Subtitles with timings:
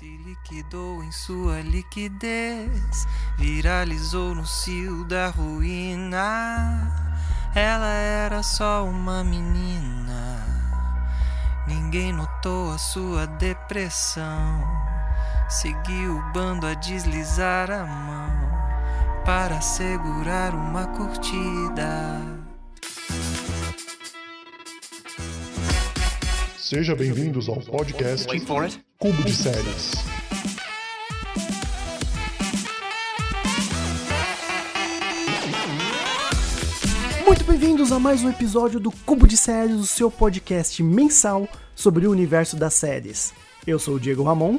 [0.00, 3.06] Se liquidou em sua liquidez,
[3.36, 6.90] viralizou no cio da ruína.
[7.54, 10.42] Ela era só uma menina,
[11.68, 14.64] ninguém notou a sua depressão.
[15.50, 22.22] Seguiu o bando a deslizar a mão para segurar uma curtida.
[26.56, 28.89] Seja bem-vindos ao podcast Wait for it.
[29.00, 29.92] Cubo de Séries.
[37.24, 42.06] Muito bem-vindos a mais um episódio do Cubo de Séries, o seu podcast mensal sobre
[42.06, 43.32] o universo das séries.
[43.66, 44.58] Eu sou o Diego Ramon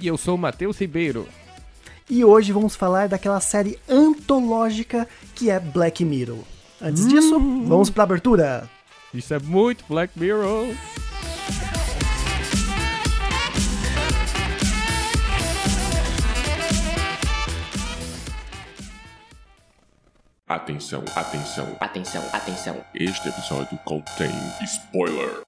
[0.00, 1.26] E eu sou o Matheus Ribeiro.
[2.10, 6.38] e hoje vamos falar daquela série antológica que é Black Mirror.
[6.80, 8.68] Antes disso, vamos para a abertura.
[9.14, 10.66] Isso é muito Black Mirror.
[20.52, 21.66] Atenção, atenção.
[21.80, 22.84] Atenção, atenção.
[22.94, 25.40] Este episódio contém spoiler.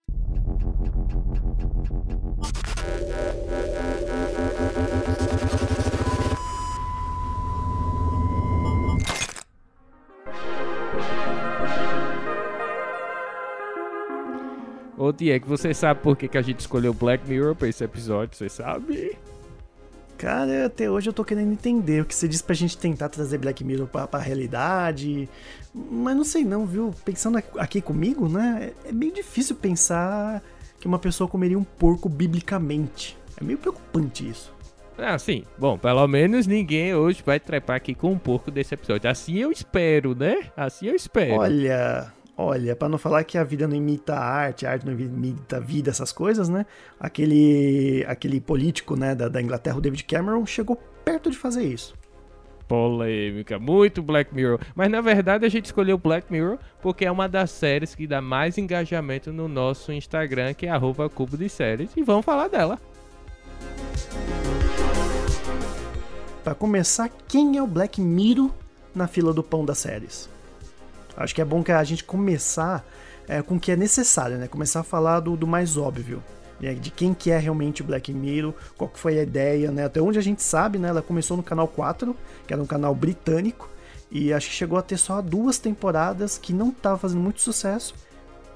[14.96, 18.34] Ô Diego, você sabe por que, que a gente escolheu Black Mirror pra esse episódio?
[18.34, 19.18] Você sabe?
[20.24, 23.36] Cara, até hoje eu tô querendo entender o que você disse pra gente tentar trazer
[23.36, 25.28] Black Mirror pra, pra realidade.
[25.74, 26.94] Mas não sei não, viu?
[27.04, 28.72] Pensando aqui comigo, né?
[28.86, 30.42] É meio difícil pensar
[30.80, 33.18] que uma pessoa comeria um porco biblicamente.
[33.38, 34.50] É meio preocupante isso.
[34.96, 35.44] Ah, sim.
[35.58, 39.10] Bom, pelo menos ninguém hoje vai trepar aqui com um porco desse episódio.
[39.10, 40.50] Assim eu espero, né?
[40.56, 41.34] Assim eu espero.
[41.34, 44.92] Olha, olha, pra não falar que a vida não imita a arte, a arte não
[44.92, 46.66] imita a vida, essas coisas, né?
[46.98, 51.94] Aquele, aquele político, né, da, da Inglaterra, o David Cameron, chegou perto de fazer isso.
[52.66, 54.58] Polêmica, muito Black Mirror.
[54.74, 58.20] Mas na verdade a gente escolheu Black Mirror porque é uma das séries que dá
[58.20, 61.90] mais engajamento no nosso Instagram, que é arroba Cubo de Séries.
[61.94, 62.78] E vamos falar dela.
[66.42, 68.50] Pra começar, quem é o Black Mirror
[68.94, 70.33] na fila do pão das séries?
[71.16, 72.84] Acho que é bom que a gente começar
[73.28, 74.48] é, com o que é necessário, né?
[74.48, 76.22] Começar a falar do, do mais óbvio.
[76.80, 79.84] De quem que é realmente o Black Mirror, qual que foi a ideia, né?
[79.84, 80.88] Até onde a gente sabe, né?
[80.88, 82.16] Ela começou no canal 4,
[82.46, 83.68] que era um canal britânico,
[84.10, 87.94] e acho que chegou a ter só duas temporadas que não tava fazendo muito sucesso.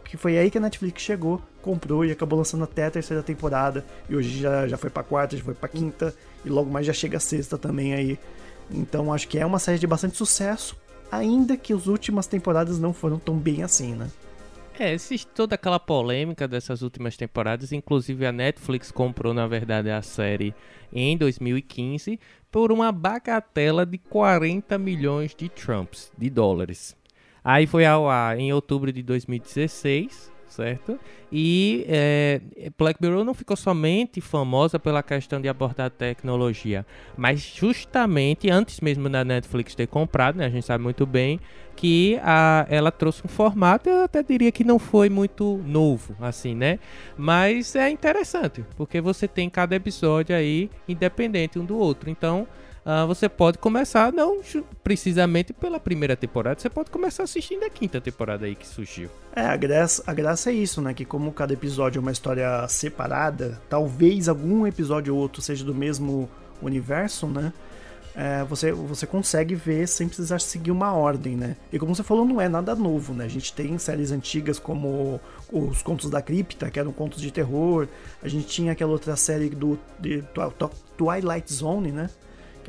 [0.04, 3.84] Que foi aí que a Netflix chegou, comprou e acabou lançando até a terceira temporada.
[4.08, 6.14] E hoje já, já foi pra quarta, já foi pra quinta,
[6.44, 8.18] e logo mais já chega a sexta também aí.
[8.70, 10.76] Então acho que é uma série de bastante sucesso,
[11.10, 14.10] ainda que as últimas temporadas não foram tão bem assim, né?
[14.78, 20.00] É, existe toda aquela polêmica dessas últimas temporadas, inclusive a Netflix comprou, na verdade, a
[20.02, 20.54] série
[20.92, 22.20] em 2015
[22.50, 26.96] por uma bagatela de 40 milhões de Trumps, de dólares.
[27.42, 30.98] Aí foi ao ar em outubro de 2016, certo?
[31.30, 32.40] E é,
[32.76, 36.86] Black Mirror não ficou somente famosa pela questão de abordar tecnologia,
[37.16, 41.38] mas justamente antes mesmo da Netflix ter comprado, né, a gente sabe muito bem
[41.76, 46.52] que a, ela trouxe um formato, eu até diria que não foi muito novo, assim,
[46.52, 46.80] né?
[47.16, 52.10] Mas é interessante, porque você tem cada episódio aí independente um do outro.
[52.10, 52.48] Então,
[52.90, 54.40] ah, você pode começar, não
[54.82, 59.10] precisamente pela primeira temporada, você pode começar assistindo a quinta temporada aí que surgiu.
[59.36, 60.94] É, a graça, a graça é isso, né?
[60.94, 65.74] Que como cada episódio é uma história separada, talvez algum episódio ou outro seja do
[65.74, 66.30] mesmo
[66.62, 67.52] universo, né?
[68.16, 71.56] É, você, você consegue ver sem precisar seguir uma ordem, né?
[71.72, 73.26] E como você falou, não é nada novo, né?
[73.26, 75.20] A gente tem séries antigas como
[75.52, 77.86] os Contos da Cripta, que eram contos de terror.
[78.20, 82.10] A gente tinha aquela outra série do de Twi- Twi- Twilight Zone, né?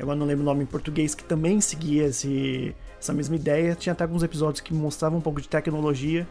[0.00, 3.74] Que agora não lembro o nome em português, que também seguia esse, essa mesma ideia.
[3.74, 6.26] Tinha até alguns episódios que mostravam um pouco de tecnologia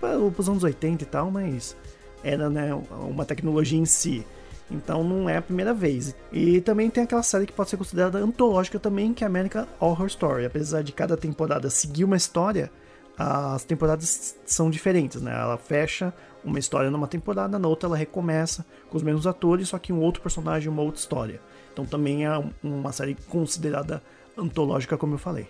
[0.00, 1.76] para os anos 80 e tal, mas
[2.24, 2.74] era né,
[3.08, 4.26] uma tecnologia em si.
[4.68, 6.12] Então não é a primeira vez.
[6.32, 10.08] E também tem aquela série que pode ser considerada antológica também, que é American Horror
[10.08, 10.44] Story.
[10.46, 12.68] Apesar de cada temporada seguir uma história,
[13.16, 15.32] as temporadas são diferentes, né?
[15.40, 16.12] Ela fecha
[16.44, 20.00] uma história numa temporada, na outra ela recomeça com os mesmos atores, só que um
[20.00, 21.40] outro personagem, uma outra história.
[21.74, 22.30] Então também é
[22.62, 24.00] uma série considerada
[24.38, 25.48] antológica, como eu falei.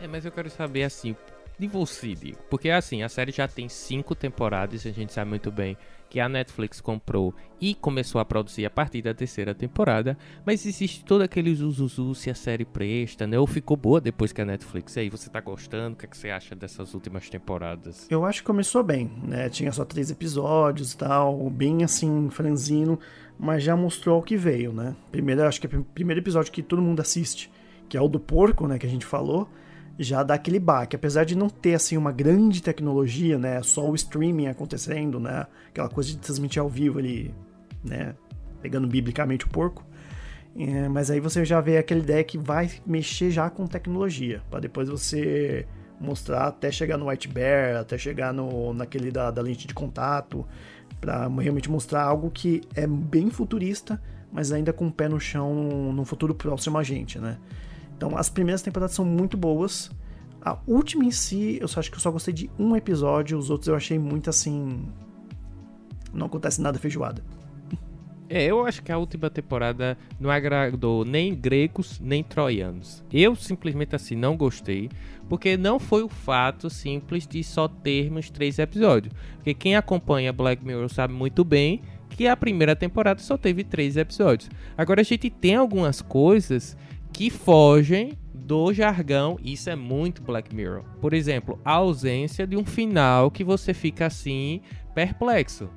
[0.00, 1.14] É, mas eu quero saber assim,
[1.58, 2.38] de você, Diego.
[2.50, 5.76] Porque assim, a série já tem cinco temporadas, a gente sabe muito bem
[6.08, 11.04] que a Netflix comprou e começou a produzir a partir da terceira temporada, mas existe
[11.04, 13.38] todo aquele zuzuzu se a série presta, né?
[13.38, 14.96] Ou ficou boa depois que a Netflix.
[14.96, 15.94] E aí, você tá gostando?
[15.94, 18.06] O que, é que você acha dessas últimas temporadas?
[18.08, 19.48] Eu acho que começou bem, né?
[19.48, 23.00] Tinha só três episódios e tal, bem assim, franzino,
[23.38, 24.94] mas já mostrou o que veio, né?
[25.10, 27.50] Primeiro, acho que é o primeiro episódio que todo mundo assiste,
[27.88, 28.78] que é o do porco, né?
[28.78, 29.48] Que a gente falou
[29.98, 30.96] já dá aquele baque.
[30.96, 35.88] Apesar de não ter assim uma grande tecnologia, né, só o streaming acontecendo, né, aquela
[35.88, 37.34] coisa de transmitir ao vivo ali,
[37.82, 38.14] né,
[38.60, 39.84] pegando biblicamente o porco.
[40.58, 44.60] É, mas aí você já vê aquela ideia que vai mexer já com tecnologia, para
[44.60, 45.66] depois você
[46.00, 50.46] mostrar até chegar no White Bear, até chegar no naquele da, da lente de contato,
[51.06, 55.92] para realmente mostrar algo que é bem futurista, mas ainda com o pé no chão
[55.92, 57.38] no futuro próximo a gente, né?
[57.96, 59.88] Então as primeiras temporadas são muito boas.
[60.42, 63.50] A última em si, eu só acho que eu só gostei de um episódio, os
[63.50, 64.88] outros eu achei muito assim.
[66.12, 67.22] Não acontece nada feijoada.
[68.28, 73.04] É, eu acho que a última temporada não agradou nem gregos nem troianos.
[73.12, 74.88] Eu simplesmente assim não gostei,
[75.28, 79.14] porque não foi o fato simples de só termos três episódios.
[79.36, 83.96] Porque quem acompanha Black Mirror sabe muito bem que a primeira temporada só teve três
[83.96, 84.50] episódios.
[84.76, 86.76] Agora a gente tem algumas coisas
[87.12, 89.38] que fogem do jargão.
[89.42, 90.82] Isso é muito Black Mirror.
[91.00, 94.60] Por exemplo, a ausência de um final que você fica assim
[94.94, 95.68] perplexo.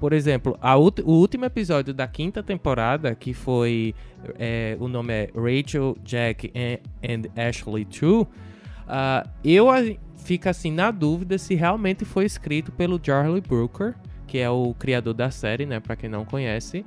[0.00, 0.58] Por exemplo,
[1.04, 3.94] o último episódio da quinta temporada, que foi.
[4.38, 8.22] É, o nome é Rachel, Jack and, and Ashley 2.
[8.22, 8.26] Uh,
[9.44, 9.66] eu
[10.16, 13.94] fico assim na dúvida se realmente foi escrito pelo Charlie Brooker,
[14.26, 15.78] que é o criador da série, né?
[15.80, 16.84] Pra quem não conhece.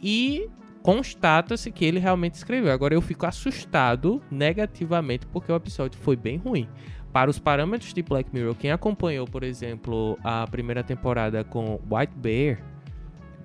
[0.00, 0.48] E
[0.84, 2.70] constata-se que ele realmente escreveu.
[2.72, 6.68] Agora eu fico assustado negativamente porque o episódio foi bem ruim.
[7.12, 12.14] Para os parâmetros de Black Mirror, quem acompanhou, por exemplo, a primeira temporada com White
[12.16, 12.58] Bear,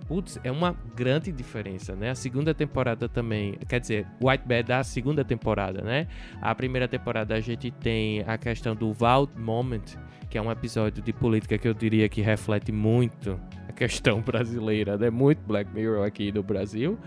[0.07, 2.11] putz, é uma grande diferença, né?
[2.11, 6.07] A segunda temporada também, quer dizer, White Bear da segunda temporada, né?
[6.41, 9.83] A primeira temporada a gente tem a questão do Vault Moment,
[10.29, 13.37] que é um episódio de política que eu diria que reflete muito
[13.67, 15.09] a questão brasileira, né?
[15.09, 16.97] Muito Black Mirror aqui no Brasil.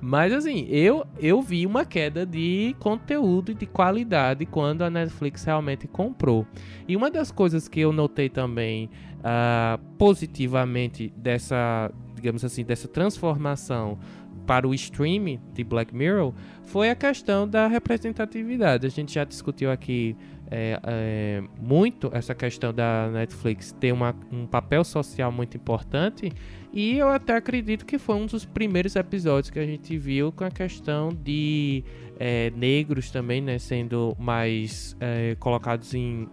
[0.00, 5.44] Mas assim, eu, eu vi uma queda de conteúdo e de qualidade quando a Netflix
[5.44, 6.46] realmente comprou.
[6.86, 13.98] E uma das coisas que eu notei também uh, positivamente dessa, digamos assim, dessa transformação
[14.46, 16.32] para o streaming de Black Mirror
[16.62, 18.86] foi a questão da representatividade.
[18.86, 20.16] A gente já discutiu aqui
[20.50, 26.32] é, é, muito essa questão da Netflix ter uma, um papel social muito importante
[26.72, 30.44] e eu até acredito que foi um dos primeiros episódios que a gente viu com
[30.44, 31.84] a questão de
[32.18, 36.28] é, negros também né, sendo mais é, colocados em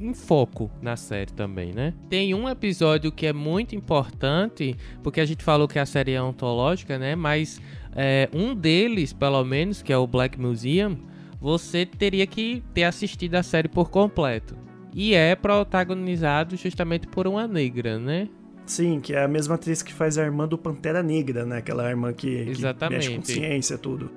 [0.00, 1.92] em foco na série também, né?
[2.08, 6.22] Tem um episódio que é muito importante, porque a gente falou que a série é
[6.22, 7.16] ontológica, né?
[7.16, 7.60] Mas
[7.96, 10.96] é, um deles, pelo menos, que é o Black Museum,
[11.40, 14.56] você teria que ter assistido a série por completo.
[14.92, 18.28] E é protagonizado justamente por uma negra, né?
[18.66, 21.58] Sim, que é a mesma atriz que faz a irmã do Pantera Negra, né?
[21.58, 23.08] Aquela irmã que, Exatamente.
[23.08, 24.10] que mexe com ciência tudo.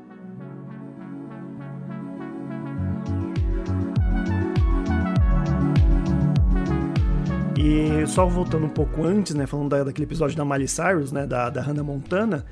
[7.58, 9.46] E só voltando um pouco antes, né?
[9.46, 11.28] Falando da, daquele episódio da Miley Cyrus, né?
[11.28, 12.44] Da, da Hannah Montana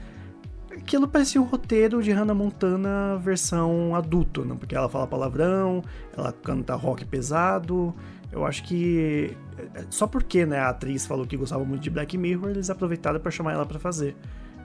[0.90, 4.56] aquilo parecia um roteiro de Hannah Montana versão adulto, né?
[4.58, 5.84] porque ela fala palavrão,
[6.18, 7.94] ela canta rock pesado.
[8.32, 9.38] Eu acho que
[9.76, 13.20] é, só porque né, a atriz falou que gostava muito de Black Mirror, eles aproveitaram
[13.20, 14.16] para chamar ela para fazer.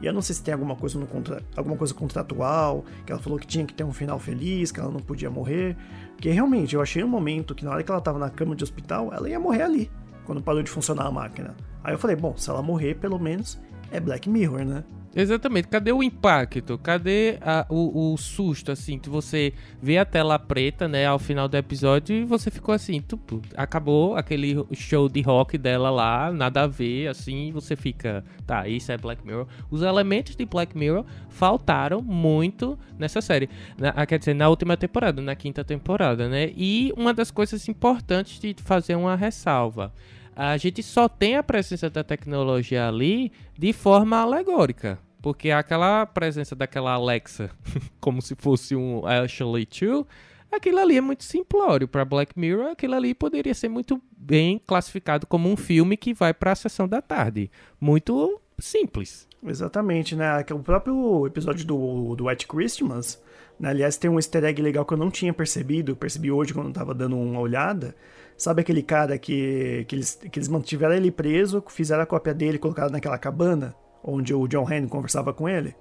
[0.00, 1.42] E eu não sei se tem alguma coisa no contra...
[1.54, 4.90] alguma coisa contratual, que ela falou que tinha que ter um final feliz, que ela
[4.90, 5.76] não podia morrer.
[6.16, 8.64] Porque realmente eu achei um momento que na hora que ela tava na cama de
[8.64, 9.90] hospital, ela ia morrer ali,
[10.24, 11.54] quando parou de funcionar a máquina.
[11.82, 13.60] Aí eu falei, bom, se ela morrer, pelo menos
[13.92, 14.84] é Black Mirror, né?
[15.14, 15.68] Exatamente.
[15.68, 16.76] Cadê o impacto?
[16.78, 21.46] Cadê a, o, o, susto, assim, que você vê a tela preta, né, ao final
[21.46, 26.62] do episódio e você ficou assim, tupo, acabou aquele show de rock dela lá, nada
[26.62, 29.46] a ver, assim, você fica, tá, isso é Black Mirror.
[29.70, 33.48] Os elementos de Black Mirror faltaram muito nessa série.
[33.78, 36.50] Na, ah, quer dizer, na última temporada, na quinta temporada, né?
[36.56, 39.92] E uma das coisas importantes de fazer uma ressalva
[40.36, 44.98] a gente só tem a presença da tecnologia ali de forma alegórica.
[45.24, 47.50] Porque aquela presença daquela Alexa,
[47.98, 50.04] como se fosse um Ashley 2,
[50.52, 51.88] aquilo ali é muito simplório.
[51.88, 56.34] Para Black Mirror, aquilo ali poderia ser muito bem classificado como um filme que vai
[56.34, 57.50] para a sessão da tarde.
[57.80, 59.26] Muito simples.
[59.42, 60.44] Exatamente, né?
[60.52, 63.18] O próprio episódio do, do White Christmas,
[63.58, 63.70] né?
[63.70, 66.74] aliás, tem um easter egg legal que eu não tinha percebido, percebi hoje quando eu
[66.74, 67.96] tava dando uma olhada.
[68.36, 72.58] Sabe aquele cara que, que, eles, que eles mantiveram ele preso, fizeram a cópia dele,
[72.58, 75.74] colocaram naquela cabana, onde o John Henry conversava com ele?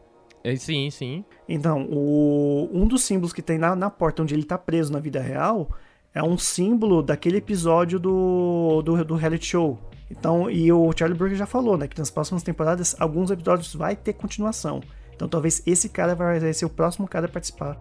[0.43, 1.23] É, sim, sim.
[1.47, 4.99] Então, o, um dos símbolos que tem na, na porta onde ele tá preso na
[4.99, 5.69] vida real
[6.13, 9.79] é um símbolo daquele episódio do, do, do reality show.
[10.09, 13.95] Então, e o Charlie Brooker já falou, né, que nas próximas temporadas alguns episódios vai
[13.95, 14.81] ter continuação.
[15.15, 17.79] Então, talvez esse cara vai ser o próximo cara a participar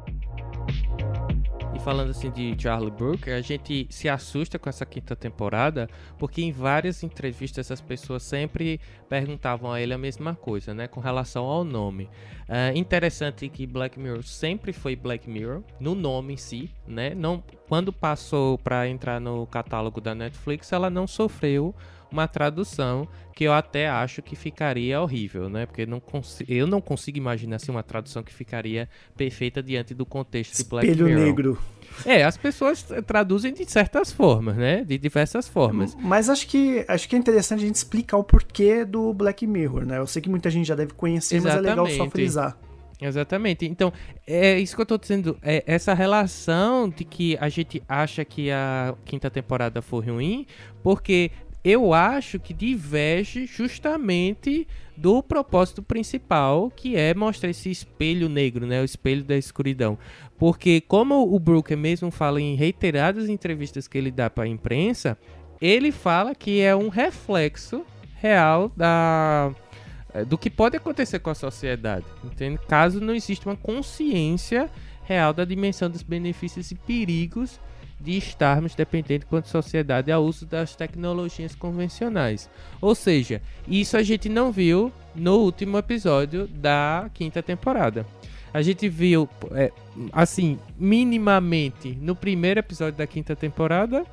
[1.82, 6.52] falando assim de Charlie Brooker, a gente se assusta com essa quinta temporada, porque em
[6.52, 11.64] várias entrevistas as pessoas sempre perguntavam a ele a mesma coisa, né, com relação ao
[11.64, 12.08] nome.
[12.48, 17.14] É interessante que Black Mirror sempre foi Black Mirror no nome em si, né?
[17.16, 21.74] Não, quando passou para entrar no catálogo da Netflix, ela não sofreu
[22.12, 25.66] uma tradução que eu até acho que ficaria horrível, né?
[25.66, 26.02] Porque não
[26.47, 30.87] eu não consigo imaginar assim, uma tradução que ficaria perfeita diante do contexto Espelho de
[30.87, 31.19] Black Mirror.
[31.19, 31.59] Espelho negro.
[32.07, 34.83] É, as pessoas traduzem de certas formas, né?
[34.85, 35.95] De diversas formas.
[36.00, 39.85] Mas acho que acho que é interessante a gente explicar o porquê do Black Mirror,
[39.85, 39.99] né?
[39.99, 41.76] Eu sei que muita gente já deve conhecer, Exatamente.
[41.76, 42.57] mas é legal só frisar.
[43.00, 43.66] Exatamente.
[43.66, 43.92] Então,
[44.26, 45.37] é isso que eu tô dizendo.
[45.42, 50.47] É essa relação de que a gente acha que a quinta temporada foi ruim,
[50.83, 51.31] porque
[51.64, 54.66] eu acho que diverge justamente
[54.97, 59.97] do propósito principal, que é mostrar esse espelho negro, né, o espelho da escuridão.
[60.37, 65.16] Porque como o Brooker mesmo fala em reiteradas entrevistas que ele dá para a imprensa,
[65.61, 69.52] ele fala que é um reflexo real da
[70.14, 72.59] é, do que pode acontecer com a sociedade, entende?
[72.69, 74.69] Caso não exista uma consciência
[75.04, 77.59] real da dimensão dos benefícios e perigos
[78.02, 82.50] de estarmos dependentes quanto sociedade ao uso das tecnologias convencionais.
[82.80, 88.06] Ou seja, isso a gente não viu no último episódio da quinta temporada.
[88.52, 89.73] A gente viu, é,
[90.12, 94.04] assim, minimamente no primeiro episódio da quinta temporada,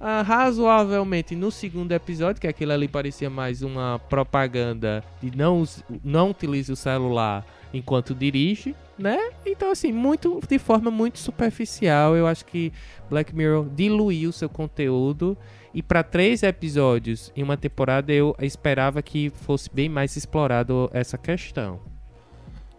[0.00, 5.64] ah, razoavelmente no segundo episódio, que aquilo ali parecia mais uma propaganda de não,
[6.04, 9.18] não utilize o celular enquanto dirige, né?
[9.44, 12.72] Então, assim, muito de forma muito superficial, eu acho que
[13.08, 15.36] Black Mirror diluiu seu conteúdo.
[15.72, 21.18] E para três episódios em uma temporada, eu esperava que fosse bem mais explorado essa
[21.18, 21.80] questão.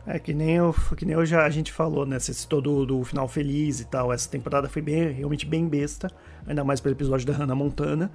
[0.08, 2.18] É que nem, eu, que nem eu já, a gente falou, né?
[2.18, 4.12] Você citou do, do final feliz e tal.
[4.12, 6.12] Essa temporada foi bem, realmente bem besta,
[6.48, 8.12] ainda mais pelo episódio da Hannah Montana.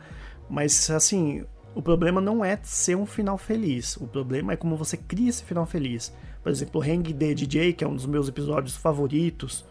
[0.50, 3.96] Mas, assim, o problema não é ser um final feliz.
[3.96, 6.12] O problema é como você cria esse final feliz.
[6.44, 9.64] Por exemplo, Hang the DJ, que é um dos meus episódios favoritos.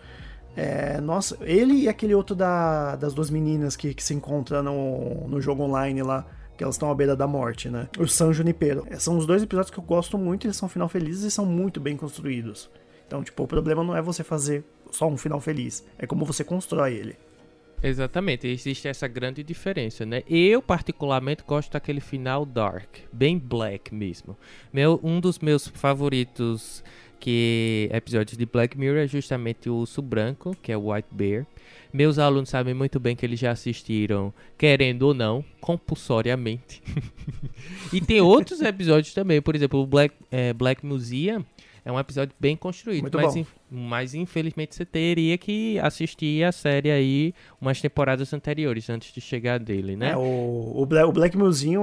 [0.55, 5.27] É, nossa, ele e aquele outro da, das duas meninas que, que se encontram no,
[5.27, 6.25] no jogo online lá,
[6.57, 7.87] que elas estão à beira da morte, né?
[7.99, 8.87] O San Junipero.
[8.89, 11.45] É, são os dois episódios que eu gosto muito, eles são final felizes e são
[11.45, 12.71] muito bem construídos.
[13.05, 16.43] Então, tipo, o problema não é você fazer só um final feliz, é como você
[16.43, 17.15] constrói ele.
[17.83, 20.23] Exatamente, existe essa grande diferença, né?
[20.29, 24.37] Eu particularmente gosto daquele final dark, bem black mesmo.
[24.71, 26.81] Meu, um dos meus favoritos
[27.19, 31.45] que episódios de Black Mirror é justamente o Urso Branco, que é o White Bear.
[31.93, 36.81] Meus alunos sabem muito bem que eles já assistiram, querendo ou não, compulsoriamente.
[37.93, 41.45] e tem outros episódios também, por exemplo, o Black, é, Black Museum,
[41.85, 46.51] é um episódio bem construído, Muito mas, in, mas infelizmente você teria que assistir a
[46.51, 50.11] série aí umas temporadas anteriores antes de chegar dele, né?
[50.11, 51.37] É, o, o, Black, o Black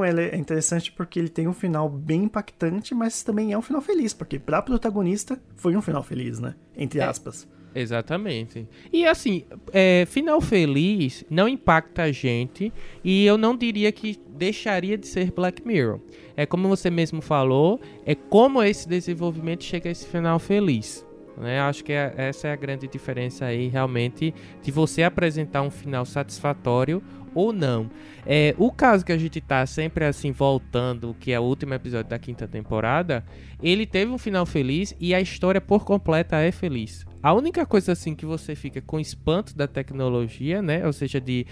[0.04, 4.14] é interessante porque ele tem um final bem impactante, mas também é um final feliz,
[4.14, 6.54] porque pra protagonista foi um final feliz, né?
[6.76, 7.04] Entre é.
[7.04, 7.46] aspas.
[7.56, 7.59] É.
[7.74, 8.66] Exatamente.
[8.92, 12.72] E assim, é, final feliz não impacta a gente
[13.04, 16.00] e eu não diria que deixaria de ser Black Mirror.
[16.36, 21.06] É como você mesmo falou, é como esse desenvolvimento chega a esse final feliz.
[21.36, 21.60] Né?
[21.60, 26.04] Acho que é, essa é a grande diferença aí, realmente, de você apresentar um final
[26.04, 27.02] satisfatório
[27.34, 27.90] ou não.
[28.26, 32.10] É, o caso que a gente tá sempre assim voltando, que é o último episódio
[32.10, 33.24] da quinta temporada,
[33.62, 37.06] ele teve um final feliz e a história por completa é feliz.
[37.22, 40.86] A única coisa assim que você fica com espanto da tecnologia, né?
[40.86, 41.46] Ou seja, de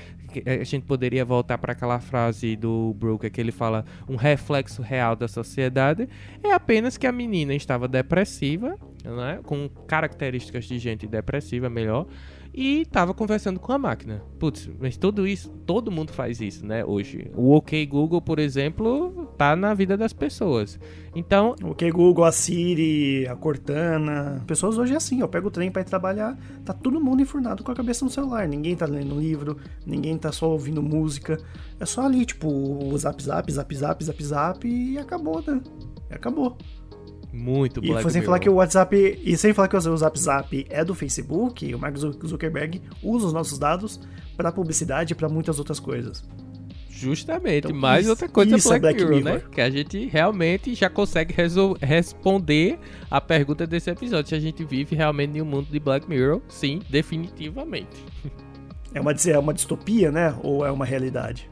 [0.46, 5.14] a gente poderia voltar para aquela frase do Brooker que ele fala um reflexo real
[5.14, 6.08] da sociedade,
[6.42, 9.40] é apenas que a menina estava depressiva, né?
[9.44, 12.06] Com características de gente depressiva, melhor
[12.52, 14.22] e tava conversando com a máquina.
[14.38, 17.30] Putz, mas tudo isso, todo mundo faz isso, né, hoje.
[17.34, 20.78] O OK Google, por exemplo, tá na vida das pessoas.
[21.14, 25.50] Então, o OK Google, a Siri, a Cortana, pessoas hoje é assim, eu pego o
[25.50, 28.86] trem para ir trabalhar, tá todo mundo enfurnado com a cabeça no celular, ninguém tá
[28.86, 31.38] lendo livro, ninguém tá só ouvindo música,
[31.80, 35.60] é só ali, tipo, o zap zap, zap zap, zap zap e acabou, né?
[36.10, 36.56] E acabou.
[37.38, 38.26] Muito E Black foi sem Mirror.
[38.26, 39.20] falar que o WhatsApp.
[39.24, 43.26] E sem falar que o Zap Zap é do Facebook, o Mark Zu- Zuckerberg usa
[43.26, 44.00] os nossos dados
[44.36, 46.24] pra publicidade e pra muitas outras coisas.
[46.90, 49.32] Justamente, Então, mais isso- outra coisa isso é Black, Black Mirror, né?
[49.38, 49.50] Mirror.
[49.50, 51.32] Que a gente realmente já consegue
[51.80, 52.76] responder
[53.10, 54.28] a pergunta desse episódio.
[54.30, 58.04] Se a gente vive realmente em um mundo de Black Mirror, sim, definitivamente.
[58.94, 60.34] É uma, é uma distopia, né?
[60.42, 61.48] Ou é uma realidade?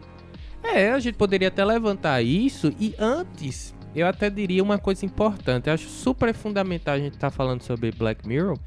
[0.65, 5.69] É, a gente poderia até levantar isso e antes, eu até diria uma coisa importante.
[5.69, 8.59] Eu acho super fundamental a gente estar falando sobre Black Mirror,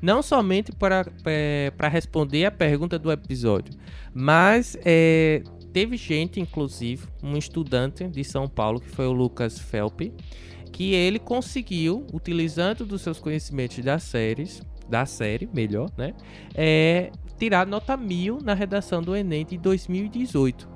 [0.00, 3.74] não somente para, é, responder a pergunta do episódio,
[4.14, 10.12] mas é, teve gente, inclusive, um estudante de São Paulo, que foi o Lucas Felpe,
[10.70, 16.14] que ele conseguiu, utilizando dos seus conhecimentos das séries, da série, melhor, né?
[16.54, 20.75] É, tirar nota mil na redação do Enem de 2018.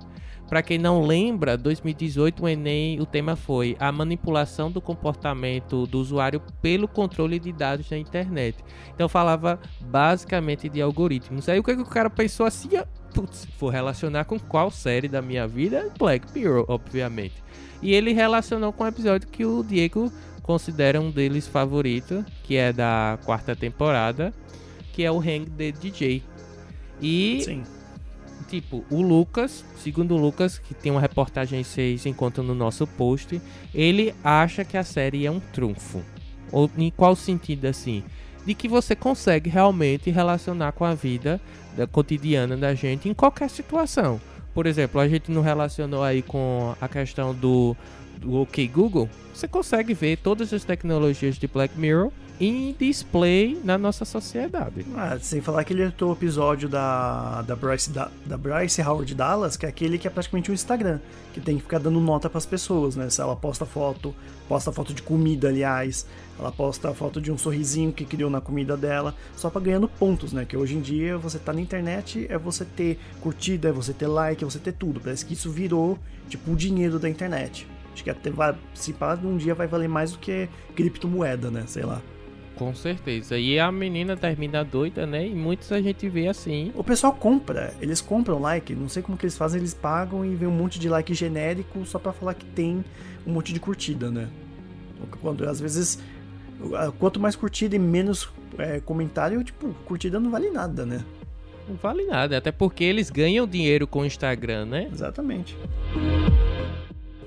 [0.50, 6.00] Para quem não lembra, 2018 o Enem, o tema foi a manipulação do comportamento do
[6.00, 8.58] usuário pelo controle de dados na internet.
[8.92, 11.48] Então falava basicamente de algoritmos.
[11.48, 12.70] Aí o que, que o cara pensou assim?
[13.14, 15.88] Putz, vou relacionar com qual série da minha vida?
[15.96, 17.40] Black Mirror, obviamente.
[17.80, 22.72] E ele relacionou com o episódio que o Diego considera um deles favorito, que é
[22.72, 24.34] da quarta temporada,
[24.92, 26.24] que é o Hang the DJ.
[27.00, 27.62] E Sim.
[28.50, 32.84] Tipo, o Lucas, segundo o Lucas, que tem uma reportagem que vocês encontram no nosso
[32.84, 33.40] post,
[33.72, 36.02] ele acha que a série é um trunfo.
[36.50, 38.02] Ou em qual sentido assim?
[38.44, 41.40] De que você consegue realmente relacionar com a vida
[41.76, 44.20] da cotidiana da gente em qualquer situação.
[44.52, 47.76] Por exemplo, a gente não relacionou aí com a questão do,
[48.20, 49.08] do OK Google.
[49.34, 54.86] Você consegue ver todas as tecnologias de Black Mirror em display na nossa sociedade.
[54.96, 59.66] Ah, sem falar aquele outro episódio da, da, Bryce, da, da Bryce Howard Dallas, que
[59.66, 61.00] é aquele que é praticamente um Instagram,
[61.34, 63.10] que tem que ficar dando nota pras pessoas, né?
[63.10, 64.14] Se ela posta foto,
[64.48, 66.06] posta foto de comida, aliás,
[66.38, 70.32] ela posta foto de um sorrisinho que criou na comida dela, só pra ganhando pontos,
[70.32, 70.46] né?
[70.46, 74.06] Que hoje em dia você tá na internet, é você ter curtida, é você ter
[74.06, 74.98] like, é você ter tudo.
[74.98, 77.66] Parece que isso virou, tipo, o dinheiro da internet.
[78.00, 81.64] Acho que até vai, se pá, um dia vai valer mais do que criptomoeda, né?
[81.66, 82.00] Sei lá.
[82.56, 83.38] Com certeza.
[83.38, 85.26] E a menina termina doida, né?
[85.26, 86.72] E muitos a gente vê assim.
[86.74, 90.34] O pessoal compra, eles compram like, não sei como que eles fazem, eles pagam e
[90.34, 92.82] vem um monte de like genérico só pra falar que tem
[93.26, 94.28] um monte de curtida, né?
[95.20, 95.98] Quando às vezes
[96.98, 101.04] quanto mais curtida e menos é, comentário, tipo, curtida não vale nada, né?
[101.68, 102.38] Não vale nada.
[102.38, 104.88] Até porque eles ganham dinheiro com o Instagram, né?
[104.90, 105.56] Exatamente.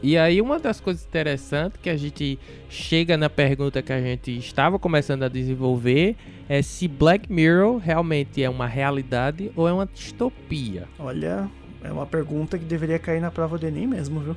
[0.04, 2.38] E aí uma das coisas interessantes que a gente
[2.70, 6.18] chega na pergunta que a gente estava começando a desenvolver
[6.50, 10.90] é se Black Mirror realmente é uma realidade ou é uma distopia.
[11.00, 11.50] Olha,
[11.82, 14.36] é uma pergunta que deveria cair na prova do Enem mesmo, viu?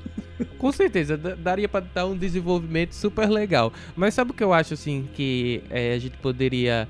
[0.56, 3.70] Com certeza, daria para dar um desenvolvimento super legal.
[3.94, 6.88] Mas sabe o que eu acho assim que é, a gente poderia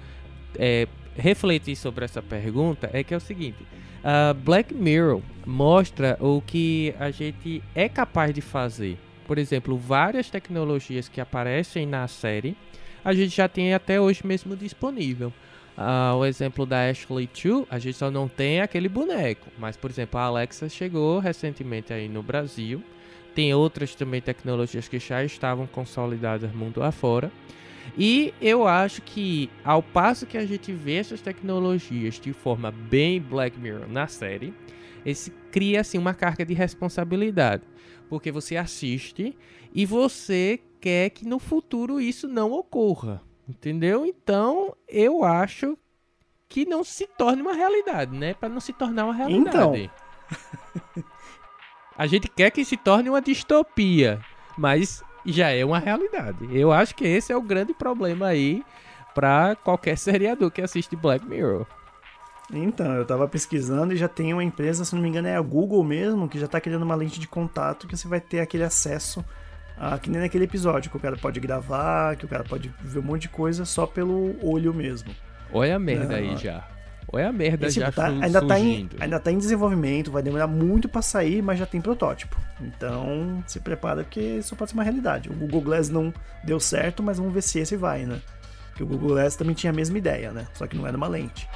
[0.56, 2.90] é, refletir sobre essa pergunta?
[2.92, 3.58] É que é o seguinte:
[4.02, 8.98] a Black Mirror mostra o que a gente é capaz de fazer.
[9.26, 12.56] Por exemplo, várias tecnologias que aparecem na série,
[13.04, 15.32] a gente já tem até hoje mesmo disponível.
[15.76, 19.48] Ah, o exemplo da Ashley 2, a gente só não tem aquele boneco.
[19.58, 22.82] Mas, por exemplo, a Alexa chegou recentemente aí no Brasil.
[23.34, 27.32] Tem outras também tecnologias que já estavam consolidadas mundo afora.
[27.96, 33.20] E eu acho que, ao passo que a gente vê essas tecnologias de forma bem
[33.20, 34.54] Black Mirror na série,
[35.04, 37.62] esse cria assim uma carga de responsabilidade.
[38.08, 39.36] Porque você assiste
[39.74, 43.22] e você quer que no futuro isso não ocorra.
[43.48, 44.06] Entendeu?
[44.06, 45.76] Então, eu acho
[46.48, 48.34] que não se torne uma realidade, né?
[48.34, 49.90] Para não se tornar uma realidade.
[51.96, 54.20] A gente quer que se torne uma distopia,
[54.56, 56.48] mas já é uma realidade.
[56.50, 58.64] Eu acho que esse é o grande problema aí
[59.14, 61.66] para qualquer seriador que assiste Black Mirror.
[62.52, 65.40] Então, eu tava pesquisando e já tem uma empresa, se não me engano é a
[65.40, 68.64] Google mesmo, que já tá criando uma lente de contato que você vai ter aquele
[68.64, 69.24] acesso,
[69.78, 72.98] a, que nem naquele episódio, que o cara pode gravar, que o cara pode ver
[72.98, 75.14] um monte de coisa só pelo olho mesmo.
[75.50, 76.14] Olha a merda Não.
[76.16, 76.66] aí já.
[77.12, 78.96] Olha a merda Esse, já tipo, tá- su- ainda, tá em, surgindo.
[78.98, 82.36] ainda tá em desenvolvimento, vai demorar muito pra sair, mas já tem protótipo.
[82.60, 85.28] Então, se prepara porque isso pode ser uma realidade.
[85.28, 88.18] O Google Glass não deu certo, mas vamos ver se esse vai, né?
[88.70, 90.46] Porque o Google Glass também tinha a mesma ideia, né?
[90.54, 91.46] Só que não era uma lente.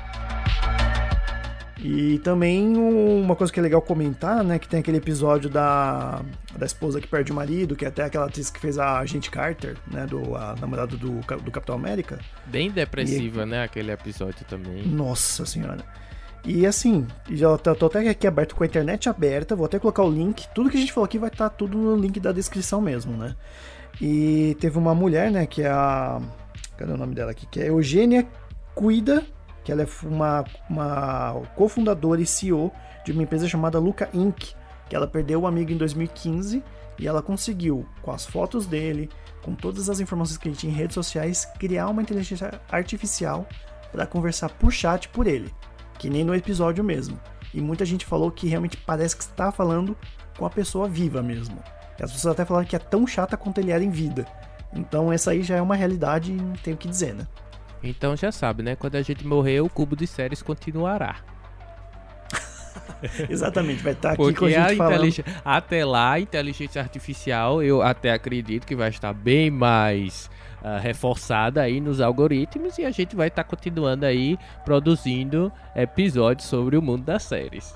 [1.88, 4.58] E também um- uma coisa que é legal comentar, né?
[4.58, 6.20] Que tem aquele episódio da,
[6.58, 9.30] da esposa que perde o marido, que é até aquela atriz que fez a Agente
[9.30, 10.04] Carter, né?
[10.04, 12.18] Do a namorado do, do Capitão América.
[12.46, 13.62] Bem depressiva, né?
[13.62, 14.84] Aquele episódio também.
[14.84, 15.84] Nossa senhora.
[16.44, 20.02] E assim, já tô, tô até aqui aberto com a internet aberta, vou até colocar
[20.02, 20.46] o link.
[20.54, 23.36] Tudo que a gente falou aqui vai estar tudo no link da descrição mesmo, né?
[24.00, 26.20] E teve uma mulher, né, que é a.
[26.76, 27.46] Cadê o nome dela aqui?
[27.46, 28.26] Que é Eugênia
[28.74, 29.24] Cuida,
[29.66, 32.70] que ela é uma, uma cofundadora e CEO
[33.04, 34.54] de uma empresa chamada Luca Inc.,
[34.88, 36.62] que ela perdeu o amigo em 2015
[36.96, 39.10] e ela conseguiu, com as fotos dele,
[39.42, 43.44] com todas as informações que ele tinha em redes sociais, criar uma inteligência artificial
[43.90, 45.52] para conversar por chat por ele,
[45.98, 47.18] que nem no episódio mesmo.
[47.52, 49.96] E muita gente falou que realmente parece que está falando
[50.38, 51.58] com a pessoa viva mesmo.
[51.98, 54.28] E as pessoas até falaram que é tão chata quanto ele era em vida.
[54.72, 57.26] Então essa aí já é uma realidade e não tem o que dizer, né?
[57.88, 58.76] Então já sabe, né?
[58.76, 61.16] Quando a gente morrer, o cubo de séries continuará.
[63.28, 67.62] Exatamente, vai estar aqui Porque com a gente a inteligência, até lá, a inteligência artificial,
[67.62, 70.30] eu até acredito que vai estar bem mais
[70.62, 76.76] ah, reforçada aí nos algoritmos e a gente vai estar continuando aí produzindo episódios sobre
[76.76, 77.74] o mundo das séries.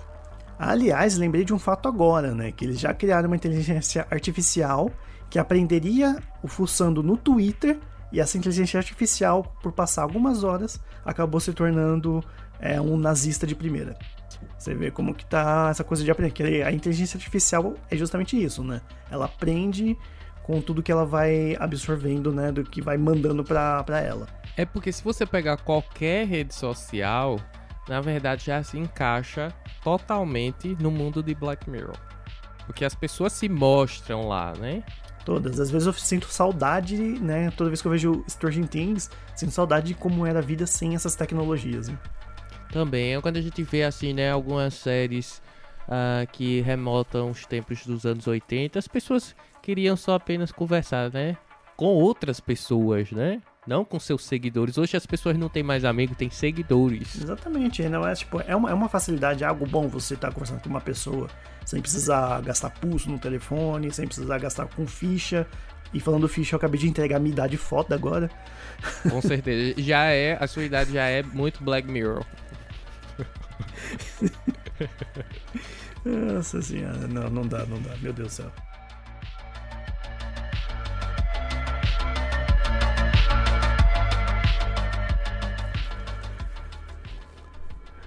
[0.59, 2.53] Aliás, lembrei de um fato agora, né?
[2.53, 4.90] Que eles já criaram uma inteligência artificial
[5.31, 7.79] que aprenderia o fuçando no Twitter
[8.12, 12.25] e essa inteligência artificial, por passar algumas horas, acabou se tornando
[12.59, 13.96] é, um nazista de primeira.
[14.59, 16.62] Você vê como que tá essa coisa de aprender.
[16.64, 18.81] A inteligência artificial é justamente isso, né?
[19.11, 19.96] Ela aprende
[20.42, 22.51] com tudo que ela vai absorvendo, né?
[22.53, 24.27] Do que vai mandando pra, pra ela.
[24.57, 27.38] É porque se você pegar qualquer rede social,
[27.88, 31.96] na verdade já se encaixa totalmente no mundo de Black Mirror.
[32.66, 34.83] Porque as pessoas se mostram lá, né?
[35.24, 35.61] Todas.
[35.61, 37.50] Às vezes eu sinto saudade, né?
[37.50, 40.94] Toda vez que eu vejo Stranger Things, sinto saudade de como era a vida sem
[40.94, 41.88] essas tecnologias.
[41.88, 41.98] Né?
[42.72, 45.42] Também é quando a gente vê assim, né, algumas séries
[45.88, 51.37] ah, que remontam os tempos dos anos 80, as pessoas queriam só apenas conversar, né?
[51.76, 53.42] Com outras pessoas, né?
[53.70, 54.76] Não com seus seguidores.
[54.76, 57.14] Hoje as pessoas não têm mais amigos, têm seguidores.
[57.14, 60.61] Exatamente, não é tipo, é uma, é uma facilidade, é algo bom você estar conversando
[60.61, 61.28] com uma pessoa
[61.64, 65.46] sem precisar gastar pulso no telefone, sem precisar gastar com ficha.
[65.94, 68.28] E falando ficha, eu acabei de entregar a minha idade foda agora.
[69.09, 69.80] Com certeza.
[69.80, 72.26] Já é, a sua idade já é muito Black Mirror.
[76.04, 78.52] Nossa senhora, não, não dá, não dá, meu Deus do céu.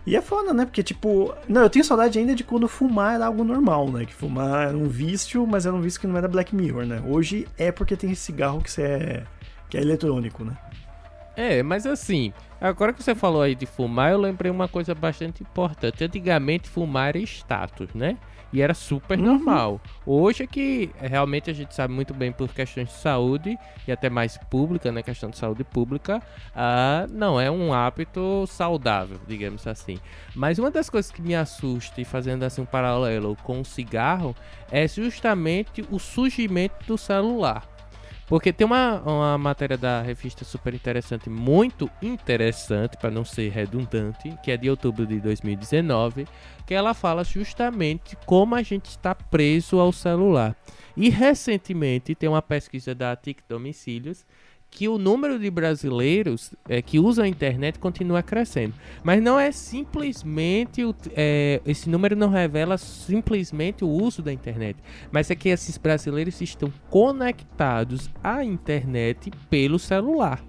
[0.05, 0.65] E é foda, né?
[0.65, 4.05] Porque, tipo, não, eu tenho saudade ainda de quando fumar era algo normal, né?
[4.05, 7.01] Que fumar era um vício, mas era um vício que não era Black Mirror, né?
[7.07, 9.23] Hoje é porque tem cigarro que, é,
[9.69, 10.57] que é eletrônico, né?
[11.35, 12.33] É, mas assim,
[12.67, 16.03] agora que você falou aí de fumar, eu lembrei uma coisa bastante importante.
[16.03, 18.17] Antigamente fumar era status, né?
[18.51, 19.25] E era super Uhum.
[19.25, 19.81] normal.
[20.05, 24.11] Hoje é que realmente a gente sabe muito bem por questões de saúde e até
[24.11, 25.01] mais pública, né?
[25.01, 26.21] Questão de saúde pública,
[26.55, 29.97] ah, não é um hábito saudável, digamos assim.
[30.35, 34.35] Mas uma das coisas que me assusta, e fazendo assim um paralelo com o cigarro,
[34.71, 37.72] é justamente o surgimento do celular.
[38.27, 44.33] Porque tem uma, uma matéria da revista super interessante, muito interessante, para não ser redundante,
[44.43, 46.25] que é de outubro de 2019,
[46.65, 50.55] que ela fala justamente como a gente está preso ao celular.
[50.95, 54.25] E recentemente tem uma pesquisa da TIC Domicílios
[54.73, 58.73] que o número de brasileiros é, que usam a internet continua crescendo.
[59.03, 60.83] Mas não é simplesmente.
[60.83, 64.77] O, é, esse número não revela simplesmente o uso da internet.
[65.11, 70.43] Mas é que esses brasileiros estão conectados à internet pelo celular.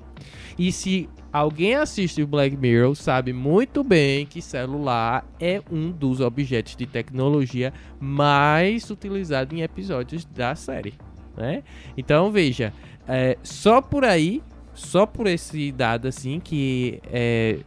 [0.59, 6.21] E se alguém assiste o Black Mirror, sabe muito bem que celular é um dos
[6.21, 10.95] objetos de tecnologia mais utilizado em episódios da série.
[11.37, 11.65] Né?
[11.97, 12.73] Então veja,
[13.09, 14.43] é, só por aí,
[14.75, 17.59] só por esse dado assim, que é,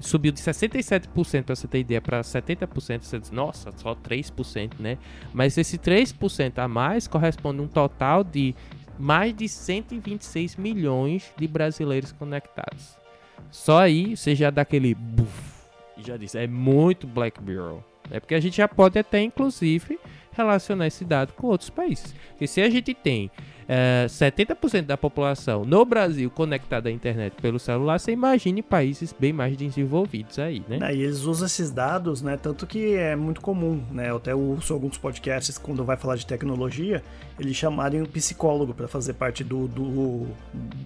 [0.00, 4.98] subiu de 67% para você ter ideia para 70%, você diz, nossa, só 3%, né?
[5.32, 8.54] Mas esse 3% a mais corresponde a um total de
[8.98, 12.96] mais de 126 milhões de brasileiros conectados.
[13.50, 15.52] Só aí você já dá aquele buff
[15.96, 17.82] e já diz, é muito Black Mirror.
[18.10, 19.98] É porque a gente já pode até, inclusive,
[20.32, 22.14] relacionar esse dado com outros países.
[22.30, 23.30] Porque se a gente tem
[23.68, 29.32] é, 70% da população no Brasil conectada à internet pelo celular, você imagine países bem
[29.32, 30.78] mais desenvolvidos aí, né?
[30.78, 32.36] Né, E eles usam esses dados, né?
[32.36, 34.10] Tanto que é muito comum, né?
[34.10, 37.02] Eu até ouço alguns podcasts quando vai falar de tecnologia,
[37.38, 40.26] eles chamarem um psicólogo para fazer parte do, do,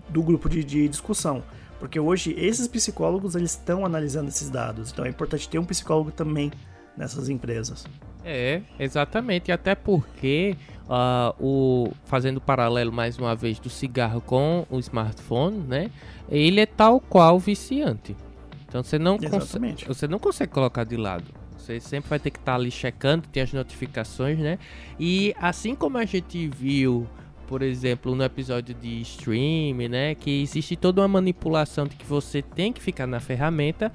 [0.09, 1.43] do grupo de, de discussão.
[1.79, 4.91] Porque hoje esses psicólogos eles estão analisando esses dados.
[4.91, 6.51] Então é importante ter um psicólogo também
[6.97, 7.85] nessas empresas.
[8.25, 9.53] É, exatamente.
[9.53, 10.57] Até porque,
[10.89, 15.91] ah, o, fazendo paralelo mais uma vez do cigarro com o smartphone, né?
[16.29, 18.17] Ele é tal qual viciante.
[18.69, 21.25] Então você não, consegue, você não consegue colocar de lado.
[21.57, 24.59] Você sempre vai ter que estar ali checando, tem as notificações, né?
[24.99, 27.07] E assim como a gente viu
[27.47, 32.43] por exemplo, no episódio de stream, né, que existe toda uma manipulação de que você
[32.43, 33.93] tem que ficar na ferramenta,